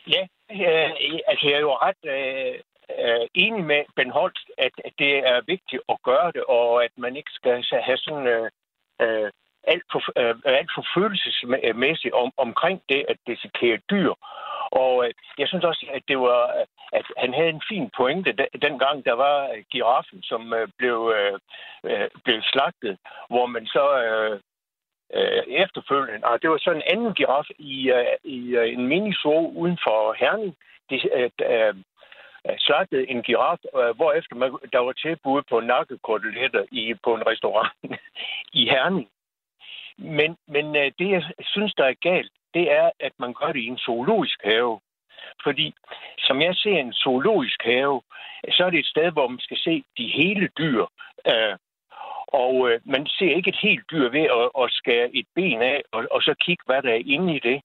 [0.08, 0.90] Ja, øh,
[1.28, 2.60] altså jeg er jo ret øh,
[3.04, 6.92] øh, enig med Ben Holst, at, at det er vigtigt at gøre det, og at
[6.98, 8.50] man ikke skal have sådan øh,
[9.02, 9.32] øh,
[9.64, 14.14] alt, for, øh, alt for følelsesmæssigt om, omkring det at dissekere dyr.
[14.72, 18.32] Og øh, jeg synes også, at det var, at han havde en fin pointe
[18.62, 21.40] dengang, der var øh, giraffen, som øh, blev, øh,
[21.84, 22.98] øh, blev slagtet,
[23.30, 24.40] hvor man så øh,
[25.14, 29.14] øh, efterfølgende, og det var så en anden giraf i, øh, i øh, en mini
[29.62, 30.56] uden for Herning,
[30.90, 31.76] de, øh, øh
[32.50, 37.16] Øh, slagtede en giraf, hvor øh, hvorefter man, der var tilbud på nakkekoteletter i, på
[37.16, 37.74] en restaurant
[38.62, 39.10] i Herning.
[39.98, 43.60] Men, men øh, det, jeg synes, der er galt, det er, at man gør det
[43.60, 44.80] i en zoologisk have.
[45.44, 45.74] Fordi,
[46.20, 48.02] som jeg ser en zoologisk have,
[48.52, 50.86] så er det et sted, hvor man skal se de hele dyr.
[51.28, 51.56] Øh,
[52.28, 55.82] og øh, man ser ikke et helt dyr ved at, at skære et ben af,
[55.92, 57.62] og, og så kigge, hvad der er inde i det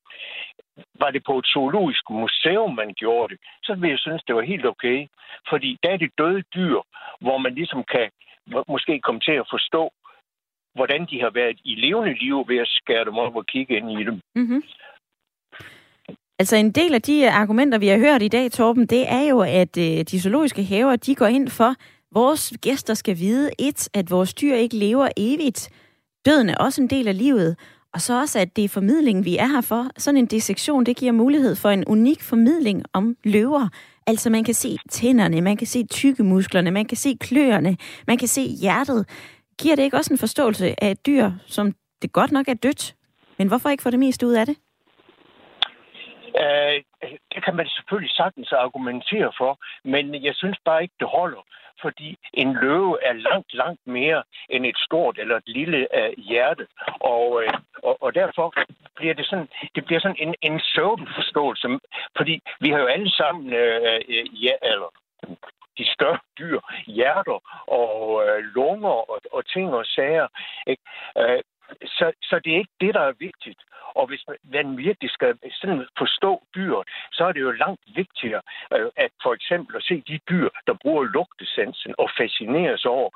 [1.02, 4.42] var det på et zoologisk museum, man gjorde det, så ville jeg synes, det var
[4.42, 5.06] helt okay.
[5.50, 6.78] Fordi der er det døde dyr,
[7.20, 8.10] hvor man ligesom kan
[8.68, 9.90] måske komme til at forstå,
[10.74, 13.90] hvordan de har været i levende liv ved at skære dem op og kigge ind
[13.90, 14.20] i dem.
[14.34, 14.62] Mm-hmm.
[16.38, 19.28] Altså en del af de øh, argumenter, vi har hørt i dag, Torben, det er
[19.30, 21.74] jo, at øh, de zoologiske haver, de går ind for,
[22.14, 25.70] vores gæster skal vide, et, at vores dyr ikke lever evigt.
[26.26, 27.56] Døden er også en del af livet,
[27.94, 29.86] og så også, at det er formidling, vi er her for.
[29.96, 33.68] Sådan en dissektion, det giver mulighed for en unik formidling om løver.
[34.06, 37.76] Altså man kan se tænderne, man kan se tykkemusklerne, man kan se kløerne,
[38.06, 39.08] man kan se hjertet.
[39.62, 42.94] Giver det ikke også en forståelse af et dyr, som det godt nok er dødt,
[43.38, 44.56] men hvorfor ikke få det mest ud af det?
[46.42, 46.82] Øh,
[47.34, 49.52] det kan man selvfølgelig sagtens argumentere for,
[49.84, 51.42] men jeg synes bare ikke, det holder.
[51.82, 56.66] Fordi en løve er langt, langt mere end et stort eller et lille øh, hjerte.
[57.00, 57.52] Og, øh,
[57.82, 58.54] og, og derfor
[58.96, 60.60] bliver det sådan, det bliver sådan en, en
[61.16, 61.68] forståelse.
[62.16, 64.88] Fordi vi har jo alle sammen, øh, øh, ja, eller
[65.78, 70.28] de større dyr, hjerter og øh, lunger og, og ting og sager.
[70.66, 70.82] Ikke?
[71.18, 71.40] Øh,
[71.84, 73.60] så, så det er ikke det, der er vigtigt.
[73.94, 76.76] Og hvis man virkelig skal sådan forstå dyr,
[77.12, 78.42] så er det jo langt vigtigere
[78.74, 83.10] øh, at for eksempel at se de dyr, der bruger lugtesansen og fascineres over,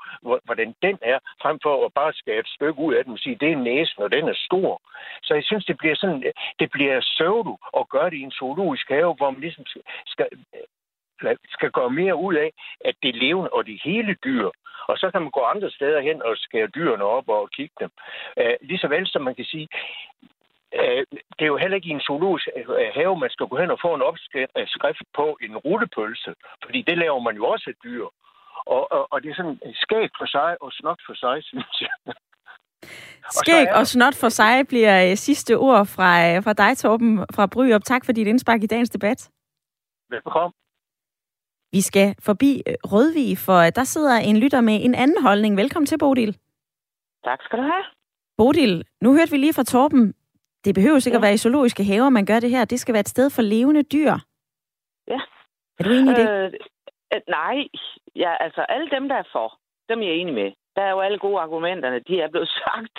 [0.45, 3.37] hvordan den er, frem for at bare skabe et stykke ud af den og sige,
[3.41, 4.81] det er næsen, og den er stor.
[5.23, 8.37] Så jeg synes, det bliver sådan, øh, det bliver søvdu at gøre det i en
[8.39, 9.65] zoologisk have, hvor man ligesom
[10.05, 10.27] skal,
[11.49, 12.49] skal gøre mere ud af,
[12.85, 14.49] at det er levende og det hele dyr.
[14.89, 17.91] Og så kan man gå andre steder hen og skære dyrene op og kigge dem.
[18.41, 19.67] Uh, lige så vel som man kan sige,
[20.79, 21.01] uh,
[21.37, 23.79] det er jo heller ikke i en zoologisk øh, have, man skal gå hen og
[23.81, 28.05] få en opskrift på en rullepølse, fordi det laver man jo også af dyr.
[28.75, 32.13] Og, og, og det er sådan skægt for sig og snot for sig, synes jeg.
[33.29, 37.83] Skæg og, og snot for sig bliver sidste ord fra, fra dig, Torben, fra Bryop.
[37.83, 39.29] Tak for dit indspark i dagens debat.
[40.09, 40.53] Velkommen.
[41.71, 45.57] Vi skal forbi øh, Rødvig, for øh, der sidder en lytter med en anden holdning.
[45.57, 46.37] Velkommen til, Bodil.
[47.23, 47.83] Tak skal du have.
[48.37, 50.13] Bodil, nu hørte vi lige fra Torben.
[50.65, 51.25] Det behøver sikkert ja.
[51.25, 52.65] være i zoologiske haver, man gør det her.
[52.65, 54.13] Det skal være et sted for levende dyr.
[55.07, 55.19] Ja.
[55.79, 56.29] Er du enig i det?
[56.29, 56.53] Øh,
[57.13, 57.57] øh, nej,
[58.15, 59.59] ja, altså alle dem, der er for,
[59.89, 60.51] dem er jeg enig med.
[60.75, 62.97] Der er jo alle gode argumenterne, de er blevet sagt.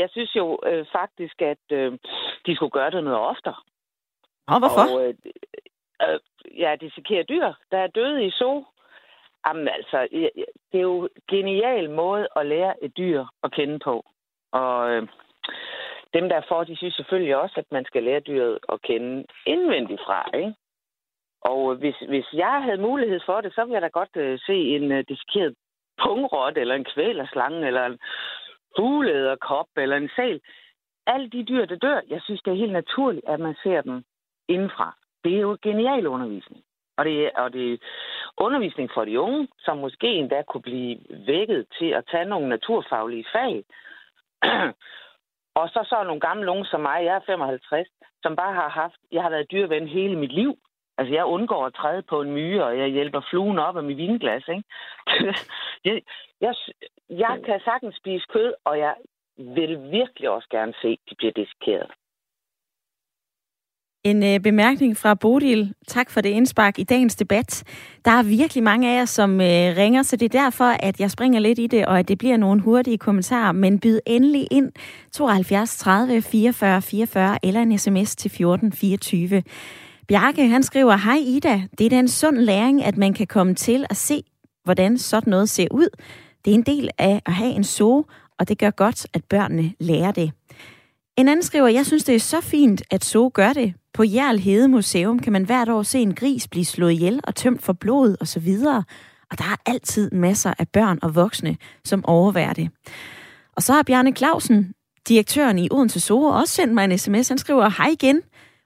[0.00, 1.92] jeg synes jo øh, faktisk, at øh,
[2.46, 3.56] de skulle gøre det noget oftere.
[4.46, 4.86] Og hvorfor?
[4.96, 5.14] Og, øh,
[6.10, 6.20] øh,
[6.58, 8.64] ja, dissekere dyr, der er døde i zoo.
[9.46, 10.08] Jamen altså,
[10.72, 14.04] det er jo en genial måde at lære et dyr at kende på.
[14.52, 15.08] Og øh,
[16.14, 19.24] dem, der er for, de synes selvfølgelig også, at man skal lære dyret at kende
[19.46, 20.54] indvendigt fra, ikke?
[21.40, 24.38] Og øh, hvis, hvis jeg havde mulighed for det, så ville jeg da godt øh,
[24.46, 25.54] se en øh, dissekeret
[26.02, 27.98] pungrot, eller en kvælerslange, eller en
[28.76, 30.40] fuglederkop, eller en sal.
[31.06, 34.04] Alle de dyr, der dør, jeg synes, det er helt naturligt, at man ser dem
[34.48, 36.64] indenfra det er jo genial undervisning.
[36.96, 37.78] Og det, og det er
[38.36, 43.26] undervisning for de unge, som måske endda kunne blive vækket til at tage nogle naturfaglige
[43.32, 43.64] fag.
[45.60, 47.88] og så så nogle gamle unge som mig, jeg er 55,
[48.22, 50.58] som bare har haft, jeg har været dyrven hele mit liv.
[50.98, 53.96] Altså, jeg undgår at træde på en myre, og jeg hjælper fluen op af mit
[53.96, 54.64] vinglas, ikke?
[55.84, 56.02] jeg,
[56.40, 56.54] jeg,
[57.08, 58.94] jeg kan sagtens spise kød, og jeg
[59.36, 61.90] vil virkelig også gerne se, at de bliver diskeret.
[64.04, 65.74] En øh, bemærkning fra Bodil.
[65.88, 67.64] Tak for det indspark i dagens debat.
[68.04, 71.10] Der er virkelig mange af jer, som øh, ringer, så det er derfor, at jeg
[71.10, 73.52] springer lidt i det, og at det bliver nogle hurtige kommentarer.
[73.52, 74.72] Men byd endelig ind
[75.12, 79.42] 72 30 44 44 eller en sms til 14 24.
[80.08, 83.54] Bjarke, han skriver, Hej Ida, det er da en sund læring, at man kan komme
[83.54, 84.22] til at se,
[84.64, 85.88] hvordan sådan noget ser ud.
[86.44, 88.04] Det er en del af at have en zoo,
[88.38, 90.32] og det gør godt, at børnene lærer det.
[91.16, 93.74] En anden skriver, jeg synes, det er så fint, at så gør det.
[93.94, 97.34] På Jærl Hede Museum kan man hvert år se en gris blive slået ihjel og
[97.34, 98.56] tømt for blod osv.
[99.30, 102.70] Og der er altid masser af børn og voksne, som overværer det.
[103.56, 104.74] Og så har Bjarne Clausen,
[105.08, 107.28] direktøren i Odense Zoo, også sendt mig en sms.
[107.28, 108.22] Han skriver, hej igen.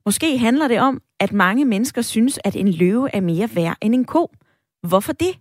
[0.07, 3.95] Måske handler det om, at mange mennesker synes, at en løve er mere værd end
[3.95, 4.31] en ko.
[4.83, 5.39] Hvorfor det?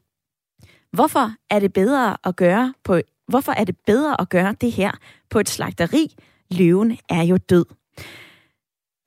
[0.92, 4.92] Hvorfor er det bedre at gøre på Hvorfor er det bedre at gøre det her
[5.30, 6.16] på et slagteri,
[6.52, 7.66] løven er jo død.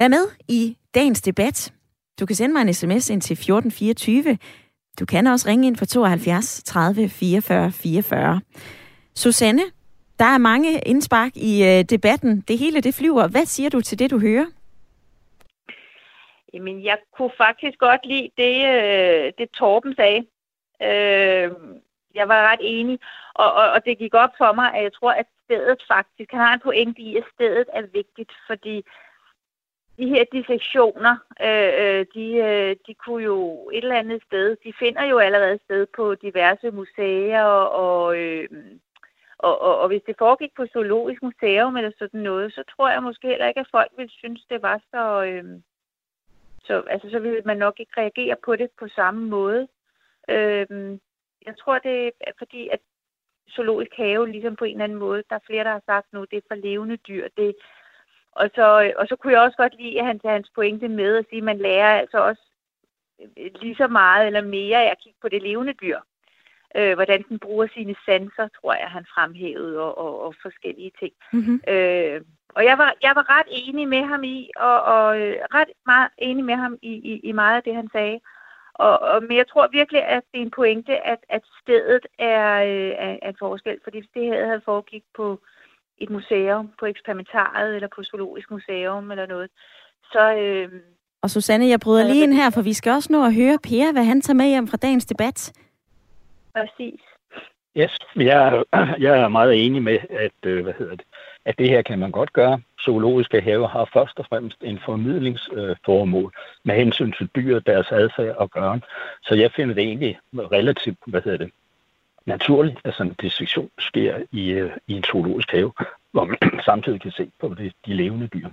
[0.00, 1.72] Vær med i dagens debat.
[2.20, 4.38] Du kan sende mig en sms ind til 1424.
[5.00, 8.40] Du kan også ringe ind på 72 30 44 44.
[9.14, 9.62] Susanne,
[10.18, 12.40] der er mange indspark i øh, debatten.
[12.48, 13.28] Det hele det flyver.
[13.28, 14.46] Hvad siger du til det, du hører?
[16.54, 20.20] Jamen, jeg kunne faktisk godt lide det, øh, det Torben sagde.
[20.82, 21.50] Øh,
[22.14, 22.98] jeg var ret enig,
[23.34, 26.40] og, og, og det gik op for mig, at jeg tror, at stedet faktisk, han
[26.40, 28.84] har en pointe i, at stedet er vigtigt, fordi
[30.00, 31.14] de her dissektioner,
[31.48, 35.58] øh, øh, de, øh, de kunne jo et eller andet sted, de finder jo allerede
[35.64, 37.44] sted på diverse museer,
[37.84, 38.48] og, øh,
[39.38, 43.02] og, og, og hvis det foregik på Zoologisk Museum eller sådan noget, så tror jeg
[43.02, 45.24] måske heller ikke, at folk ville synes, det var så...
[45.24, 45.44] Øh,
[46.64, 49.68] så, altså, så ville man nok ikke reagere på det på samme måde.
[50.28, 50.98] Øh,
[51.46, 52.80] jeg tror, det er fordi, at
[53.50, 55.22] zoologisk have, ligesom på en eller anden måde.
[55.30, 57.28] Der er flere, der har sagt nu, det er for levende dyr.
[57.36, 57.56] Det,
[58.32, 61.16] og, så, og så kunne jeg også godt lide at han tager hans pointe med
[61.16, 62.42] at sige, at man lærer altså også
[63.36, 65.98] lige så meget eller mere af at kigge på det levende dyr.
[66.76, 71.12] Øh, hvordan den bruger sine sanser, tror jeg, han fremhævede, og, og, og forskellige ting.
[71.32, 71.60] Mm-hmm.
[71.68, 75.68] Øh, og jeg var, jeg var ret enig med ham i, og, og øh, ret
[75.86, 78.20] meget enig med ham i, i, i meget af det, han sagde.
[78.74, 82.62] Og, og, men jeg tror virkelig, at det er en pointe, at, at stedet er,
[82.62, 83.78] øh, er, er en forskel.
[83.84, 85.40] Fordi hvis det her havde foregik på
[86.00, 89.50] et museum, på eksperimentaret, eller på zoologisk museum, eller noget,
[90.12, 90.34] så...
[90.34, 90.68] Øh,
[91.22, 93.92] og Susanne, jeg bryder lige ind her, for vi skal også nå at høre Per,
[93.92, 95.52] hvad han tager med hjem fra dagens debat.
[96.54, 97.00] Præcis.
[97.76, 98.64] Yes, jeg er,
[99.06, 101.04] jeg er meget enig med, at, øh, hvad hedder det,
[101.44, 102.60] at det her kan man godt gøre.
[102.80, 108.36] Zoologiske haver har først og fremmest en formidlingsformål øh, med hensyn til dyr, deres adfærd
[108.36, 108.82] og gøren.
[109.22, 111.50] Så jeg finder det egentlig relativt, hvad hedder det,
[112.26, 115.72] naturligt, at sådan en dissektion sker i, øh, i en zoologisk have,
[116.12, 118.48] hvor man samtidig kan se på det, de levende dyr.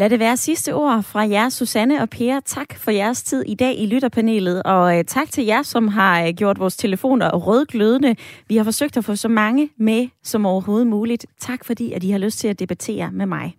[0.00, 2.40] Lad det være sidste ord fra jer, Susanne og Per.
[2.40, 6.26] Tak for jeres tid i dag i lytterpanelet, og øh, tak til jer, som har
[6.26, 8.16] øh, gjort vores telefoner rødglødende.
[8.48, 11.26] Vi har forsøgt at få så mange med som overhovedet muligt.
[11.40, 13.56] Tak fordi, at I har lyst til at debattere med mig.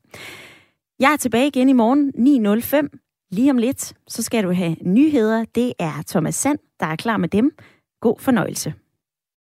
[1.00, 2.14] Jeg er tilbage igen i morgen
[2.96, 3.28] 9.05.
[3.32, 5.46] Lige om lidt, så skal du have nyheder.
[5.56, 7.52] Det er Thomas Sand, der er klar med dem.
[8.02, 8.74] God fornøjelse.